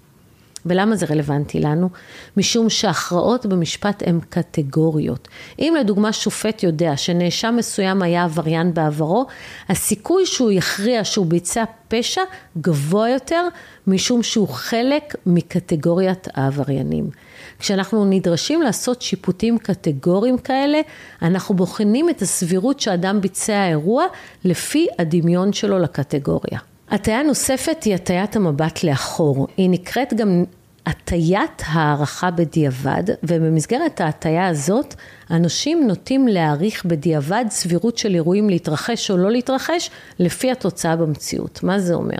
ולמה 0.66 0.96
זה 0.96 1.06
רלוונטי 1.06 1.60
לנו? 1.60 1.88
משום 2.36 2.70
שהכרעות 2.70 3.46
במשפט 3.46 4.02
הן 4.06 4.20
קטגוריות. 4.28 5.28
אם 5.58 5.74
לדוגמה 5.80 6.12
שופט 6.12 6.62
יודע 6.62 6.96
שנאשם 6.96 7.54
מסוים 7.58 8.02
היה 8.02 8.24
עבריין 8.24 8.74
בעברו, 8.74 9.26
הסיכוי 9.68 10.26
שהוא 10.26 10.52
יכריע 10.52 11.04
שהוא 11.04 11.26
ביצע 11.26 11.64
פשע 11.88 12.20
גבוה 12.58 13.10
יותר 13.10 13.48
משום 13.86 14.22
שהוא 14.22 14.48
חלק 14.48 15.14
מקטגוריית 15.26 16.28
העבריינים. 16.34 17.10
כשאנחנו 17.58 18.04
נדרשים 18.04 18.62
לעשות 18.62 19.02
שיפוטים 19.02 19.58
קטגוריים 19.58 20.38
כאלה, 20.38 20.80
אנחנו 21.22 21.54
בוחנים 21.54 22.10
את 22.10 22.22
הסבירות 22.22 22.80
שאדם 22.80 23.20
ביצע 23.20 23.68
אירוע 23.68 24.04
לפי 24.44 24.86
הדמיון 24.98 25.52
שלו 25.52 25.78
לקטגוריה. 25.78 26.58
הטיה 26.90 27.22
נוספת 27.22 27.82
היא 27.84 27.94
הטיית 27.94 28.36
המבט 28.36 28.84
לאחור. 28.84 29.46
היא 29.56 29.70
נקראת 29.70 30.14
גם 30.14 30.44
הטיית 30.86 31.62
הערכה 31.66 32.30
בדיעבד, 32.30 33.02
ובמסגרת 33.22 34.00
ההטיה 34.00 34.48
הזאת, 34.48 34.94
אנשים 35.30 35.86
נוטים 35.86 36.28
להעריך 36.28 36.84
בדיעבד 36.84 37.44
סבירות 37.50 37.98
של 37.98 38.14
אירועים 38.14 38.50
להתרחש 38.50 39.10
או 39.10 39.16
לא 39.16 39.30
להתרחש, 39.30 39.90
לפי 40.18 40.50
התוצאה 40.50 40.96
במציאות. 40.96 41.62
מה 41.62 41.78
זה 41.78 41.94
אומר? 41.94 42.18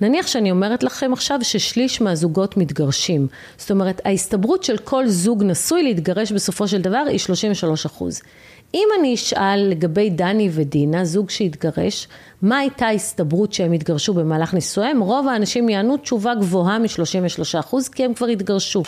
נניח 0.00 0.26
שאני 0.26 0.50
אומרת 0.50 0.82
לכם 0.82 1.12
עכשיו 1.12 1.38
ששליש 1.42 2.00
מהזוגות 2.00 2.56
מתגרשים. 2.56 3.26
זאת 3.56 3.70
אומרת, 3.70 4.00
ההסתברות 4.04 4.64
של 4.64 4.76
כל 4.76 5.08
זוג 5.08 5.42
נשוי 5.42 5.82
להתגרש 5.82 6.32
בסופו 6.32 6.68
של 6.68 6.82
דבר 6.82 7.04
היא 7.08 7.18
33 7.18 7.86
אחוז. 7.86 8.20
אם 8.74 8.88
אני 8.98 9.14
אשאל 9.14 9.66
לגבי 9.70 10.10
דני 10.10 10.48
ודינה, 10.52 11.04
זוג 11.04 11.30
שהתגרש, 11.30 12.08
מה 12.42 12.58
הייתה 12.58 12.86
ההסתברות 12.86 13.52
שהם 13.52 13.72
התגרשו 13.72 14.14
במהלך 14.14 14.54
נישואיהם? 14.54 15.00
רוב 15.00 15.28
האנשים 15.28 15.68
יענו 15.68 15.96
תשובה 15.96 16.34
גבוהה 16.34 16.78
מ-33% 16.78 17.76
כי 17.92 18.04
הם 18.04 18.14
כבר 18.14 18.26
התגרשו. 18.26 18.82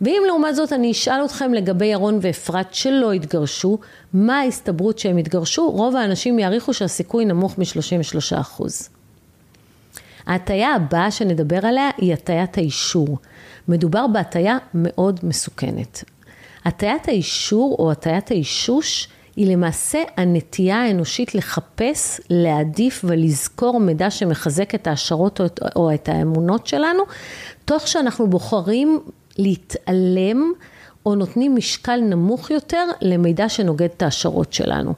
ואם 0.00 0.22
לעומת 0.26 0.56
זאת 0.56 0.72
אני 0.72 0.90
אשאל 0.90 1.24
אתכם 1.24 1.54
לגבי 1.54 1.86
ירון 1.86 2.18
ואפרת 2.22 2.74
שלא 2.74 3.12
התגרשו, 3.12 3.78
מה 4.12 4.38
ההסתברות 4.38 4.98
שהם 4.98 5.16
התגרשו? 5.16 5.70
רוב 5.70 5.96
האנשים 5.96 6.38
יעריכו 6.38 6.74
שהסיכוי 6.74 7.24
נמוך 7.24 7.58
מ-33%. 7.58 8.95
ההטייה 10.26 10.74
הבאה 10.74 11.10
שנדבר 11.10 11.66
עליה 11.66 11.90
היא 11.96 12.12
הטיית 12.12 12.58
האישור. 12.58 13.18
מדובר 13.68 14.06
בהטייה 14.06 14.58
מאוד 14.74 15.20
מסוכנת. 15.22 16.04
הטיית 16.64 17.08
האישור 17.08 17.76
או 17.78 17.92
הטיית 17.92 18.30
האישוש 18.30 19.08
היא 19.36 19.52
למעשה 19.52 20.02
הנטייה 20.16 20.82
האנושית 20.82 21.34
לחפש, 21.34 22.20
להעדיף 22.30 23.04
ולזכור 23.04 23.80
מידע 23.80 24.10
שמחזק 24.10 24.74
את 24.74 24.86
ההשערות 24.86 25.40
או 25.76 25.94
את 25.94 26.08
האמונות 26.08 26.66
שלנו, 26.66 27.02
תוך 27.64 27.88
שאנחנו 27.88 28.30
בוחרים 28.30 29.00
להתעלם 29.38 30.52
או 31.06 31.14
נותנים 31.14 31.56
משקל 31.56 32.00
נמוך 32.00 32.50
יותר 32.50 32.84
למידע 33.00 33.48
שנוגד 33.48 33.88
את 33.96 34.02
ההשערות 34.02 34.52
שלנו. 34.52 34.94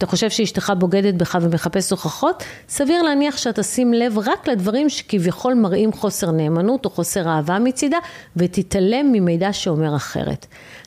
אתה 0.00 0.08
חושב 0.08 0.30
שאשתך 0.30 0.72
בוגדת 0.78 1.14
בך 1.14 1.38
ומחפש 1.42 1.90
הוכחות? 1.90 2.42
סביר 2.68 3.02
להניח 3.02 3.36
שאתה 3.36 3.62
שים 3.62 3.92
לב 3.92 4.18
רק 4.18 4.48
לדברים 4.48 4.88
שכביכול 4.88 5.54
מראים 5.54 5.92
חוסר 5.92 6.30
נאמנות 6.30 6.84
או 6.84 6.90
חוסר 6.90 7.28
אהבה 7.28 7.58
מצידה, 7.58 7.96
ותתעלם 8.36 9.12
ממידע 9.12 9.52
שאומר 9.52 9.96
אחרת. 9.96 10.46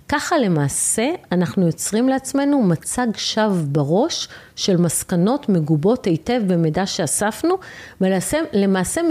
ככה 0.10 0.38
למעשה 0.38 1.10
אנחנו 1.32 1.66
יוצרים 1.68 2.10
לעצמנו 2.10 2.62
מצג 2.64 3.08
שווא 3.16 3.62
בראש 3.66 4.28
של 4.56 4.78
מסקנות 4.78 5.50
מגובות 5.50 6.06
היטב 6.06 6.42
במידע 6.48 6.86
שאספנו, 6.86 7.56
ולמעשה 8.02 9.02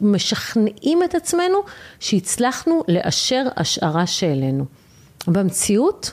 משכנעים 0.00 1.02
את 1.02 1.14
עצמנו 1.14 1.58
שהצלחנו 2.00 2.82
לאשר 2.88 3.44
השערה 3.56 4.06
שהעלינו. 4.06 4.64
במציאות, 5.26 6.12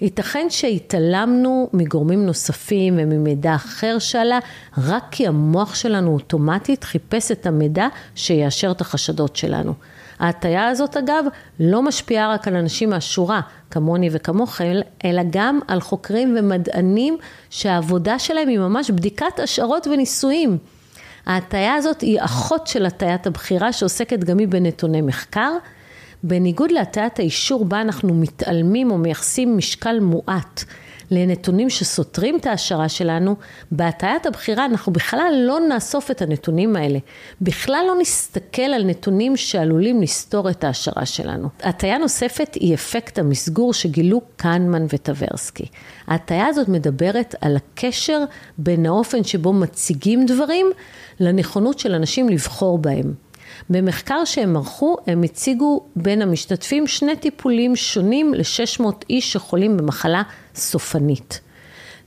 ייתכן 0.00 0.46
שהתעלמנו 0.50 1.68
מגורמים 1.72 2.26
נוספים 2.26 2.94
וממידע 2.98 3.54
אחר 3.54 3.98
שעלה, 3.98 4.38
רק 4.78 5.04
כי 5.10 5.26
המוח 5.26 5.74
שלנו 5.74 6.12
אוטומטית 6.12 6.84
חיפש 6.84 7.32
את 7.32 7.46
המידע 7.46 7.86
שיאשר 8.14 8.70
את 8.70 8.80
החשדות 8.80 9.36
שלנו. 9.36 9.74
ההטייה 10.18 10.68
הזאת 10.68 10.96
אגב 10.96 11.24
לא 11.60 11.82
משפיעה 11.82 12.34
רק 12.34 12.48
על 12.48 12.56
אנשים 12.56 12.90
מהשורה, 12.90 13.40
כמוני 13.70 14.08
וכמוכם, 14.12 14.72
אלא 15.04 15.22
גם 15.30 15.60
על 15.68 15.80
חוקרים 15.80 16.36
ומדענים 16.38 17.16
שהעבודה 17.50 18.18
שלהם 18.18 18.48
היא 18.48 18.58
ממש 18.58 18.90
בדיקת 18.90 19.40
השערות 19.42 19.86
וניסויים. 19.86 20.58
ההטייה 21.26 21.74
הזאת 21.74 22.00
היא 22.00 22.18
אחות 22.20 22.66
של 22.66 22.86
הטיית 22.86 23.26
הבחירה 23.26 23.72
שעוסקת 23.72 24.24
גם 24.24 24.38
היא 24.38 24.48
בנתוני 24.48 25.00
מחקר. 25.00 25.52
בניגוד 26.22 26.70
להטיית 26.70 27.18
האישור 27.18 27.64
בה 27.64 27.80
אנחנו 27.80 28.14
מתעלמים 28.14 28.90
או 28.90 28.98
מייחסים 28.98 29.56
משקל 29.56 30.00
מועט 30.00 30.64
לנתונים 31.10 31.70
שסותרים 31.70 32.36
את 32.36 32.46
ההשערה 32.46 32.88
שלנו, 32.88 33.36
בהטיית 33.72 34.26
הבחירה 34.26 34.64
אנחנו 34.64 34.92
בכלל 34.92 35.32
לא 35.46 35.60
נאסוף 35.68 36.10
את 36.10 36.22
הנתונים 36.22 36.76
האלה. 36.76 36.98
בכלל 37.40 37.84
לא 37.86 37.94
נסתכל 38.00 38.62
על 38.62 38.84
נתונים 38.84 39.36
שעלולים 39.36 40.02
לסתור 40.02 40.50
את 40.50 40.64
ההשערה 40.64 41.06
שלנו. 41.06 41.48
הטיה 41.62 41.98
נוספת 41.98 42.54
היא 42.54 42.74
אפקט 42.74 43.18
המסגור 43.18 43.74
שגילו 43.74 44.20
קהנמן 44.36 44.86
וטברסקי. 44.92 45.66
ההטיה 46.06 46.46
הזאת 46.46 46.68
מדברת 46.68 47.34
על 47.40 47.56
הקשר 47.56 48.24
בין 48.58 48.86
האופן 48.86 49.24
שבו 49.24 49.52
מציגים 49.52 50.26
דברים 50.26 50.66
לנכונות 51.20 51.78
של 51.78 51.94
אנשים 51.94 52.28
לבחור 52.28 52.78
בהם. 52.78 53.14
במחקר 53.70 54.24
שהם 54.24 54.56
ערכו, 54.56 54.96
הם 55.06 55.22
הציגו 55.22 55.84
בין 55.96 56.22
המשתתפים 56.22 56.86
שני 56.86 57.16
טיפולים 57.16 57.76
שונים 57.76 58.34
ל-600 58.34 58.84
איש 59.10 59.32
שחולים 59.32 59.76
במחלה 59.76 60.22
סופנית. 60.54 61.40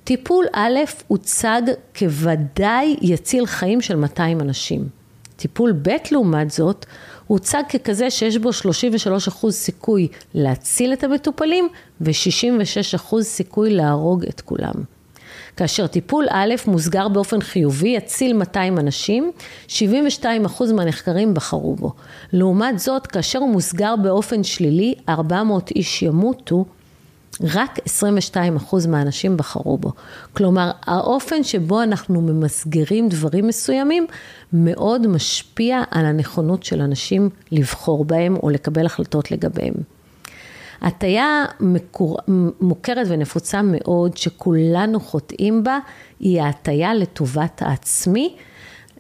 טיפול 0.03 0.45
א' 0.53 0.79
הוצג 1.07 1.61
כוודאי 1.99 2.95
יציל 3.01 3.45
חיים 3.45 3.81
של 3.81 3.95
200 3.95 4.41
אנשים. 4.41 4.87
טיפול 5.35 5.71
ב' 5.71 5.89
לעומת 6.11 6.51
זאת, 6.51 6.85
הוצג 7.27 7.63
ככזה 7.69 8.09
שיש 8.09 8.37
בו 8.37 8.49
33% 8.49 9.49
סיכוי 9.51 10.07
להציל 10.33 10.93
את 10.93 11.03
המטופלים 11.03 11.69
ו-66% 12.01 13.21
סיכוי 13.21 13.69
להרוג 13.69 14.25
את 14.25 14.41
כולם. 14.41 14.73
כאשר 15.57 15.87
טיפול 15.87 16.25
א' 16.29 16.53
מוסגר 16.67 17.07
באופן 17.07 17.41
חיובי, 17.41 17.89
יציל 17.89 18.33
200 18.33 18.79
אנשים, 18.79 19.31
72% 19.67 19.71
מהנחקרים 20.73 21.33
בחרו 21.33 21.75
בו. 21.75 21.93
לעומת 22.33 22.79
זאת, 22.79 23.07
כאשר 23.07 23.39
הוא 23.39 23.49
מוסגר 23.49 23.95
באופן 23.95 24.43
שלילי, 24.43 24.95
400 25.09 25.71
איש 25.71 26.01
ימותו, 26.01 26.65
רק 27.41 27.79
22% 28.35 28.87
מהאנשים 28.87 29.37
בחרו 29.37 29.77
בו. 29.77 29.91
כלומר, 30.33 30.71
האופן 30.81 31.43
שבו 31.43 31.83
אנחנו 31.83 32.21
ממסגרים 32.21 33.09
דברים 33.09 33.47
מסוימים 33.47 34.07
מאוד 34.53 35.07
משפיע 35.07 35.81
על 35.91 36.05
הנכונות 36.05 36.63
של 36.63 36.81
אנשים 36.81 37.29
לבחור 37.51 38.05
בהם 38.05 38.35
או 38.35 38.49
לקבל 38.49 38.85
החלטות 38.85 39.31
לגביהם. 39.31 39.73
הטיה 40.83 41.45
מקור... 41.59 42.17
מוכרת 42.61 43.07
ונפוצה 43.09 43.61
מאוד, 43.63 44.17
שכולנו 44.17 44.99
חוטאים 44.99 45.63
בה, 45.63 45.79
היא 46.19 46.41
ההטיה 46.41 46.93
לטובת 46.93 47.61
העצמי. 47.61 48.35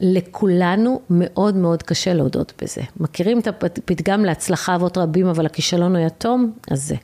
לכולנו 0.01 1.01
מאוד 1.09 1.55
מאוד 1.55 1.83
קשה 1.83 2.13
להודות 2.13 2.53
בזה. 2.61 2.81
מכירים 2.99 3.39
את 3.39 3.47
הפתגם 3.47 4.25
להצלחה 4.25 4.75
אבות 4.75 4.97
רבים, 4.97 5.27
אבל 5.27 5.45
הכישלון 5.45 5.95
הוא 5.95 6.05
יתום? 6.05 6.51
אז 6.71 6.87
זה. 6.87 6.95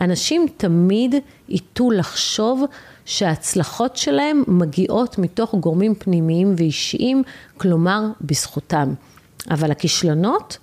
אנשים 0.00 0.46
תמיד 0.56 1.14
ייטו 1.48 1.90
לחשוב 1.90 2.64
שההצלחות 3.04 3.96
שלהם 3.96 4.42
מגיעות 4.46 5.18
מתוך 5.18 5.54
גורמים 5.54 5.94
פנימיים 5.94 6.54
ואישיים, 6.56 7.22
כלומר 7.56 8.02
בזכותם. 8.20 8.94
אבל 9.50 9.70
הכישלונות, 9.70 10.58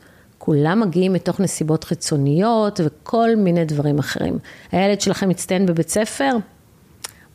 כולם 0.47 0.79
מגיעים 0.79 1.13
מתוך 1.13 1.39
נסיבות 1.39 1.83
חיצוניות 1.83 2.79
וכל 2.83 3.29
מיני 3.37 3.65
דברים 3.65 3.99
אחרים. 3.99 4.39
הילד 4.71 5.01
שלכם 5.01 5.29
מצטיין 5.29 5.65
בבית 5.65 5.89
ספר? 5.89 6.31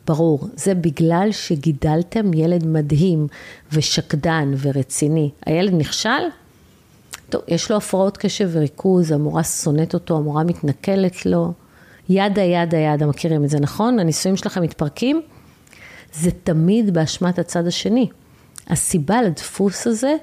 ברור, 0.07 0.47
זה 0.55 0.75
בגלל 0.75 1.27
שגידלתם 1.31 2.33
ילד 2.33 2.65
מדהים 2.65 3.27
ושקדן 3.71 4.53
ורציני. 4.57 5.29
הילד 5.45 5.73
נכשל? 5.73 6.09
טוב, 7.29 7.41
יש 7.47 7.71
לו 7.71 7.77
הפרעות 7.77 8.17
קשב 8.17 8.49
וריכוז, 8.51 9.11
המורה 9.11 9.43
שונאת 9.43 9.93
אותו, 9.93 10.17
המורה 10.17 10.43
מתנכלת 10.43 11.25
לו. 11.25 11.53
ידה 12.09 12.41
ידה 12.41 12.77
ידה, 12.77 13.05
מכירים 13.05 13.43
את 13.43 13.49
זה, 13.49 13.59
נכון? 13.59 13.99
הנישואים 13.99 14.37
שלכם 14.37 14.61
מתפרקים? 14.61 15.21
זה 16.13 16.31
תמיד 16.43 16.93
באשמת 16.93 17.39
הצד 17.39 17.67
השני. 17.67 18.07
הסיבה 18.67 19.21
לדפוס 19.21 19.87
הזה, 19.87 20.15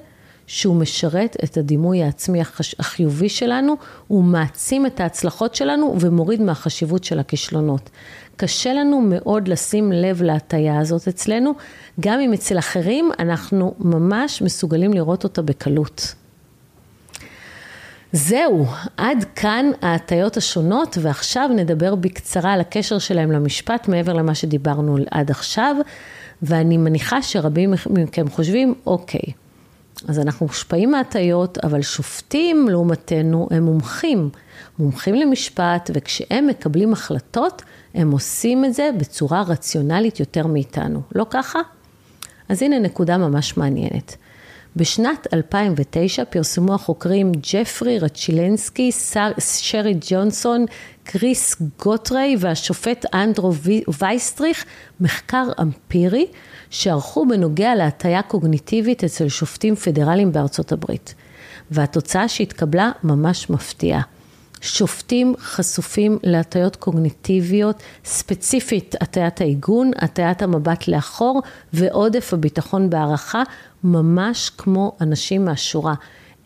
שהוא 0.53 0.75
משרת 0.75 1.37
את 1.43 1.57
הדימוי 1.57 2.03
העצמי 2.03 2.41
החיובי 2.79 3.29
שלנו, 3.29 3.75
הוא 4.07 4.23
מעצים 4.23 4.85
את 4.85 4.99
ההצלחות 4.99 5.55
שלנו 5.55 5.95
ומוריד 5.99 6.41
מהחשיבות 6.41 7.03
של 7.03 7.19
הכישלונות. 7.19 7.89
קשה 8.35 8.73
לנו 8.73 9.01
מאוד 9.01 9.47
לשים 9.47 9.91
לב 9.91 10.21
להטייה 10.21 10.79
הזאת 10.79 11.07
אצלנו, 11.07 11.53
גם 11.99 12.19
אם 12.19 12.33
אצל 12.33 12.59
אחרים 12.59 13.11
אנחנו 13.19 13.75
ממש 13.79 14.41
מסוגלים 14.41 14.93
לראות 14.93 15.23
אותה 15.23 15.41
בקלות. 15.41 16.15
זהו, 18.13 18.65
עד 18.97 19.25
כאן 19.35 19.65
ההטיות 19.81 20.37
השונות, 20.37 20.97
ועכשיו 21.01 21.49
נדבר 21.55 21.95
בקצרה 21.95 22.53
על 22.53 22.61
הקשר 22.61 22.99
שלהם 22.99 23.31
למשפט, 23.31 23.87
מעבר 23.87 24.13
למה 24.13 24.35
שדיברנו 24.35 24.97
עד 25.11 25.31
עכשיו, 25.31 25.75
ואני 26.41 26.77
מניחה 26.77 27.21
שרבים 27.21 27.73
מכם 27.89 28.29
חושבים, 28.29 28.73
אוקיי, 28.85 29.40
אז 30.07 30.19
אנחנו 30.19 30.45
מושפעים 30.45 30.91
מהטיות, 30.91 31.57
אבל 31.57 31.81
שופטים 31.81 32.69
לעומתנו 32.69 33.47
הם 33.51 33.63
מומחים, 33.63 34.29
מומחים 34.79 35.15
למשפט, 35.15 35.89
וכשהם 35.93 36.47
מקבלים 36.47 36.93
החלטות, 36.93 37.61
הם 37.93 38.11
עושים 38.11 38.65
את 38.65 38.73
זה 38.73 38.89
בצורה 38.97 39.41
רציונלית 39.41 40.19
יותר 40.19 40.47
מאיתנו, 40.47 41.01
לא 41.15 41.25
ככה? 41.29 41.59
אז 42.49 42.61
הנה 42.61 42.79
נקודה 42.79 43.17
ממש 43.17 43.57
מעניינת. 43.57 44.15
בשנת 44.75 45.27
2009 45.33 46.25
פרסמו 46.25 46.73
החוקרים 46.73 47.31
ג'פרי 47.51 47.99
רצ'ילנסקי, 47.99 48.91
שרי 49.39 49.95
ג'ונסון, 50.09 50.65
קריס 51.03 51.61
גוטריי 51.79 52.35
והשופט 52.39 53.05
אנדרו 53.13 53.53
וייסטריך 53.99 54.65
מחקר 54.99 55.43
אמפירי 55.61 56.25
שערכו 56.71 57.25
בנוגע 57.25 57.75
להטיה 57.75 58.21
קוגניטיבית 58.21 59.03
אצל 59.03 59.27
שופטים 59.29 59.75
פדרליים 59.75 60.31
בארצות 60.31 60.71
הברית. 60.71 61.15
והתוצאה 61.71 62.27
שהתקבלה 62.27 62.91
ממש 63.03 63.49
מפתיעה. 63.49 64.01
שופטים 64.61 65.33
חשופים 65.39 66.17
להטיות 66.23 66.75
קוגניטיביות, 66.75 67.83
ספציפית 68.05 68.95
הטיית 69.01 69.41
העיגון, 69.41 69.91
הטיית 69.97 70.41
המבט 70.41 70.87
לאחור 70.87 71.41
ועודף 71.73 72.33
הביטחון 72.33 72.89
בהערכה, 72.89 73.43
ממש 73.83 74.51
כמו 74.57 74.91
אנשים 75.01 75.45
מהשורה. 75.45 75.93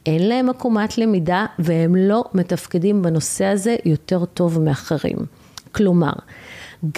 אין 0.06 0.28
להם 0.28 0.50
עקומת 0.50 0.98
למידה 0.98 1.46
והם 1.60 1.96
לא 1.96 2.24
מתפקדים 2.34 3.02
בנושא 3.02 3.46
הזה 3.46 3.76
יותר 3.86 4.26
טוב 4.26 4.62
מאחרים. 4.62 5.18
כלומר, 5.72 6.14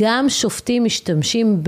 גם 0.02 0.30
שופטים 0.30 0.84
משתמשים 0.84 1.64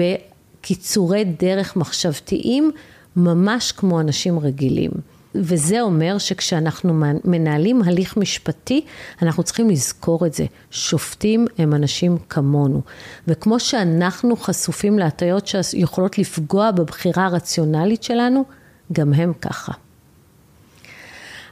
בקיצורי 0.60 1.24
דרך 1.24 1.76
מחשבתיים 1.76 2.72
ממש 3.16 3.72
כמו 3.72 4.00
אנשים 4.00 4.40
רגילים. 4.40 4.92
וזה 5.36 5.82
אומר 5.82 6.18
שכשאנחנו 6.18 7.04
מנהלים 7.26 7.82
הליך 7.82 8.18
משפטי, 8.18 8.86
אנחנו 9.22 9.44
צריכים 9.44 9.70
לזכור 9.70 10.26
את 10.26 10.34
זה. 10.34 10.46
שופטים 10.72 11.46
הם 11.58 11.74
אנשים 11.74 12.18
כמונו. 12.30 12.82
וכמו 13.28 13.60
שאנחנו 13.60 14.36
חשופים 14.36 15.00
להטיות 15.00 15.48
שיכולות 15.48 16.18
לפגוע 16.18 16.72
בבחירה 16.72 17.26
הרציונלית 17.26 18.04
שלנו, 18.04 18.44
גם 18.94 19.14
הם 19.14 19.34
ככה. 19.42 19.72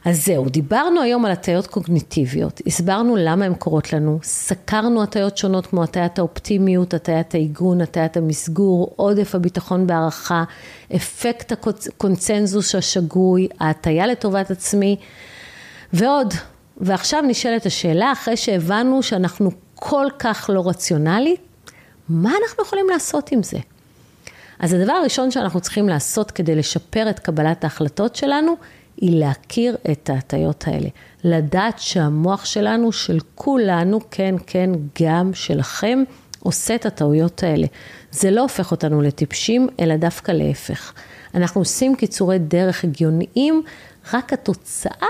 אז 0.04 0.24
זהו, 0.24 0.48
דיברנו 0.48 1.02
היום 1.02 1.24
על 1.24 1.32
הטיות 1.32 1.66
קוגניטיביות, 1.66 2.60
הסברנו 2.66 3.16
למה 3.16 3.44
הן 3.44 3.54
קורות 3.54 3.92
לנו, 3.92 4.18
סקרנו 4.22 5.02
הטיות 5.02 5.38
שונות 5.38 5.66
כמו 5.66 5.82
הטיית 5.82 6.18
האופטימיות, 6.18 6.94
הטיית 6.94 7.34
העיגון, 7.34 7.80
הטיית 7.80 8.16
המסגור, 8.16 8.92
עודף 8.96 9.34
הביטחון 9.34 9.86
בהערכה, 9.86 10.44
אפקט 10.96 11.52
הקונצנזוס 11.52 12.74
השגוי, 12.74 13.48
ההטיה 13.60 14.06
לטובת 14.06 14.50
עצמי 14.50 14.96
ועוד. 15.92 16.34
ועכשיו 16.80 17.22
נשאלת 17.22 17.66
השאלה, 17.66 18.12
אחרי 18.12 18.36
שהבנו 18.36 19.02
שאנחנו 19.02 19.50
כל 19.74 20.06
כך 20.18 20.50
לא 20.52 20.68
רציונלי, 20.68 21.36
מה 22.08 22.32
אנחנו 22.42 22.64
יכולים 22.64 22.86
לעשות 22.90 23.32
עם 23.32 23.42
זה? 23.42 23.58
אז 24.58 24.72
הדבר 24.72 24.92
הראשון 24.92 25.30
שאנחנו 25.30 25.60
צריכים 25.60 25.88
לעשות 25.88 26.30
כדי 26.30 26.54
לשפר 26.54 27.10
את 27.10 27.18
קבלת 27.18 27.64
ההחלטות 27.64 28.16
שלנו, 28.16 28.56
היא 29.00 29.20
להכיר 29.20 29.76
את 29.90 30.10
ההטיות 30.10 30.64
האלה. 30.66 30.88
לדעת 31.24 31.78
שהמוח 31.78 32.44
שלנו, 32.44 32.92
של 32.92 33.18
כולנו, 33.34 34.00
כן, 34.10 34.34
כן, 34.46 34.70
גם 35.02 35.34
שלכם, 35.34 36.02
עושה 36.42 36.74
את 36.74 36.86
הטעויות 36.86 37.42
האלה. 37.42 37.66
זה 38.10 38.30
לא 38.30 38.40
הופך 38.40 38.70
אותנו 38.70 39.02
לטיפשים, 39.02 39.68
אלא 39.80 39.96
דווקא 39.96 40.32
להפך. 40.32 40.92
אנחנו 41.34 41.60
עושים 41.60 41.96
קיצורי 41.96 42.38
דרך 42.38 42.84
הגיוניים, 42.84 43.62
רק 44.12 44.32
התוצאה 44.32 45.08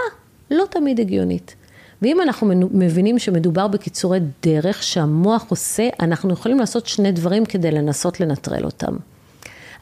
לא 0.50 0.64
תמיד 0.70 1.00
הגיונית. 1.00 1.54
ואם 2.02 2.20
אנחנו 2.20 2.52
מבינים 2.70 3.18
שמדובר 3.18 3.68
בקיצורי 3.68 4.18
דרך 4.42 4.82
שהמוח 4.82 5.46
עושה, 5.48 5.88
אנחנו 6.00 6.32
יכולים 6.32 6.58
לעשות 6.58 6.86
שני 6.86 7.12
דברים 7.12 7.44
כדי 7.44 7.70
לנסות 7.70 8.20
לנטרל 8.20 8.64
אותם. 8.64 8.96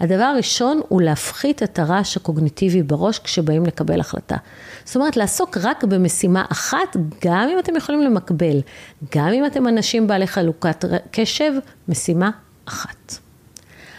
הדבר 0.01 0.25
הראשון 0.25 0.81
הוא 0.89 1.03
להפחית 1.03 1.63
את 1.63 1.79
הרעש 1.79 2.17
הקוגניטיבי 2.17 2.83
בראש 2.83 3.19
כשבאים 3.19 3.67
לקבל 3.67 4.01
החלטה. 4.01 4.37
זאת 4.85 4.97
אומרת, 4.97 5.17
לעסוק 5.17 5.57
רק 5.63 5.85
במשימה 5.85 6.45
אחת, 6.53 6.97
גם 7.25 7.49
אם 7.53 7.59
אתם 7.59 7.77
יכולים 7.77 8.01
למקבל, 8.01 8.61
גם 9.17 9.29
אם 9.29 9.47
אתם 9.47 9.69
אנשים 9.69 10.07
בעלי 10.07 10.27
חלוקת 10.27 10.85
קשב, 11.11 11.53
משימה 11.89 12.31
אחת. 12.69 13.19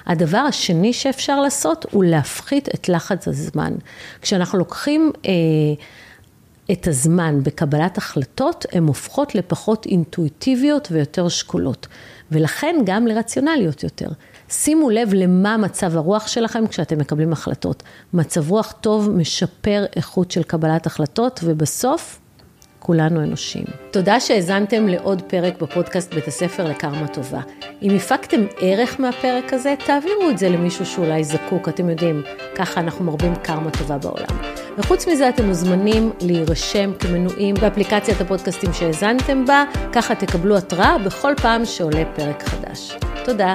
הדבר 0.06 0.38
השני 0.38 0.94
שאפשר 0.94 1.40
לעשות 1.40 1.86
הוא 1.92 2.04
להפחית 2.04 2.70
את 2.76 2.90
לחץ 2.90 3.28
הזמן. 3.28 3.74
כשאנחנו 4.22 4.60
לוקחים 4.60 5.12
אה, 5.26 5.32
את 6.72 6.88
הזמן 6.88 7.44
בקבלת 7.44 7.98
החלטות, 7.98 8.66
הן 8.72 8.84
הופכות 8.84 9.36
לפחות 9.36 9.86
אינטואיטיביות 9.86 10.88
ויותר 10.92 11.28
שקולות, 11.28 11.88
ולכן 12.32 12.76
גם 12.86 13.08
לרציונליות 13.08 13.84
יותר. 13.84 14.08
שימו 14.50 14.90
לב 14.90 15.14
למה 15.14 15.58
מצב 15.58 15.98
הרוח 15.98 16.28
שלכם 16.28 16.68
כשאתם 16.68 16.98
מקבלים 16.98 17.34
החלטות. 17.34 17.84
מצב 18.14 18.50
רוח 18.52 18.72
טוב 18.82 19.10
משפר 19.10 19.86
איכות 19.96 20.32
של 20.32 20.44
קבלת 20.44 20.86
החלטות, 20.86 21.40
ובסוף, 21.44 22.20
כולנו 22.80 23.24
אנושים. 23.24 23.64
תודה 23.92 24.20
שהאזנתם 24.20 24.88
לעוד 24.88 25.22
פרק 25.22 25.62
בפודקאסט 25.62 26.14
בית 26.14 26.28
הספר 26.28 26.70
לקרמה 26.70 27.08
טובה. 27.08 27.42
אם 27.82 27.96
הפקתם 27.96 28.46
ערך 28.60 29.00
מהפרק 29.00 29.54
הזה, 29.54 29.76
תעבירו 29.86 30.30
את 30.30 30.38
זה 30.38 30.50
למישהו 30.50 30.86
שאולי 30.86 31.24
זקוק, 31.24 31.70
אתם 31.70 31.90
יודעים, 31.90 32.24
ככה 32.56 32.80
אנחנו 32.80 33.06
מרבים 33.06 33.36
קרמה 33.36 33.72
טובה 33.72 33.98
בעולם. 33.98 34.38
וחוץ 34.78 35.08
מזה 35.08 35.30
אתם 35.30 35.46
מוזמנים 35.46 36.12
להירשם 36.22 36.92
כמנויים 37.00 37.56
באפליקציית 37.56 38.22
הפודקאסטים 38.22 38.74
שהאזנתם 38.74 39.46
בה, 39.46 39.64
ככה 39.94 40.16
תקבלו 40.16 40.58
התראה 40.58 40.98
בכל 40.98 41.34
פעם 41.42 41.66
שעולה 41.66 42.04
פרק 42.16 42.44
חדש. 42.44 42.98
תודה. 43.26 43.54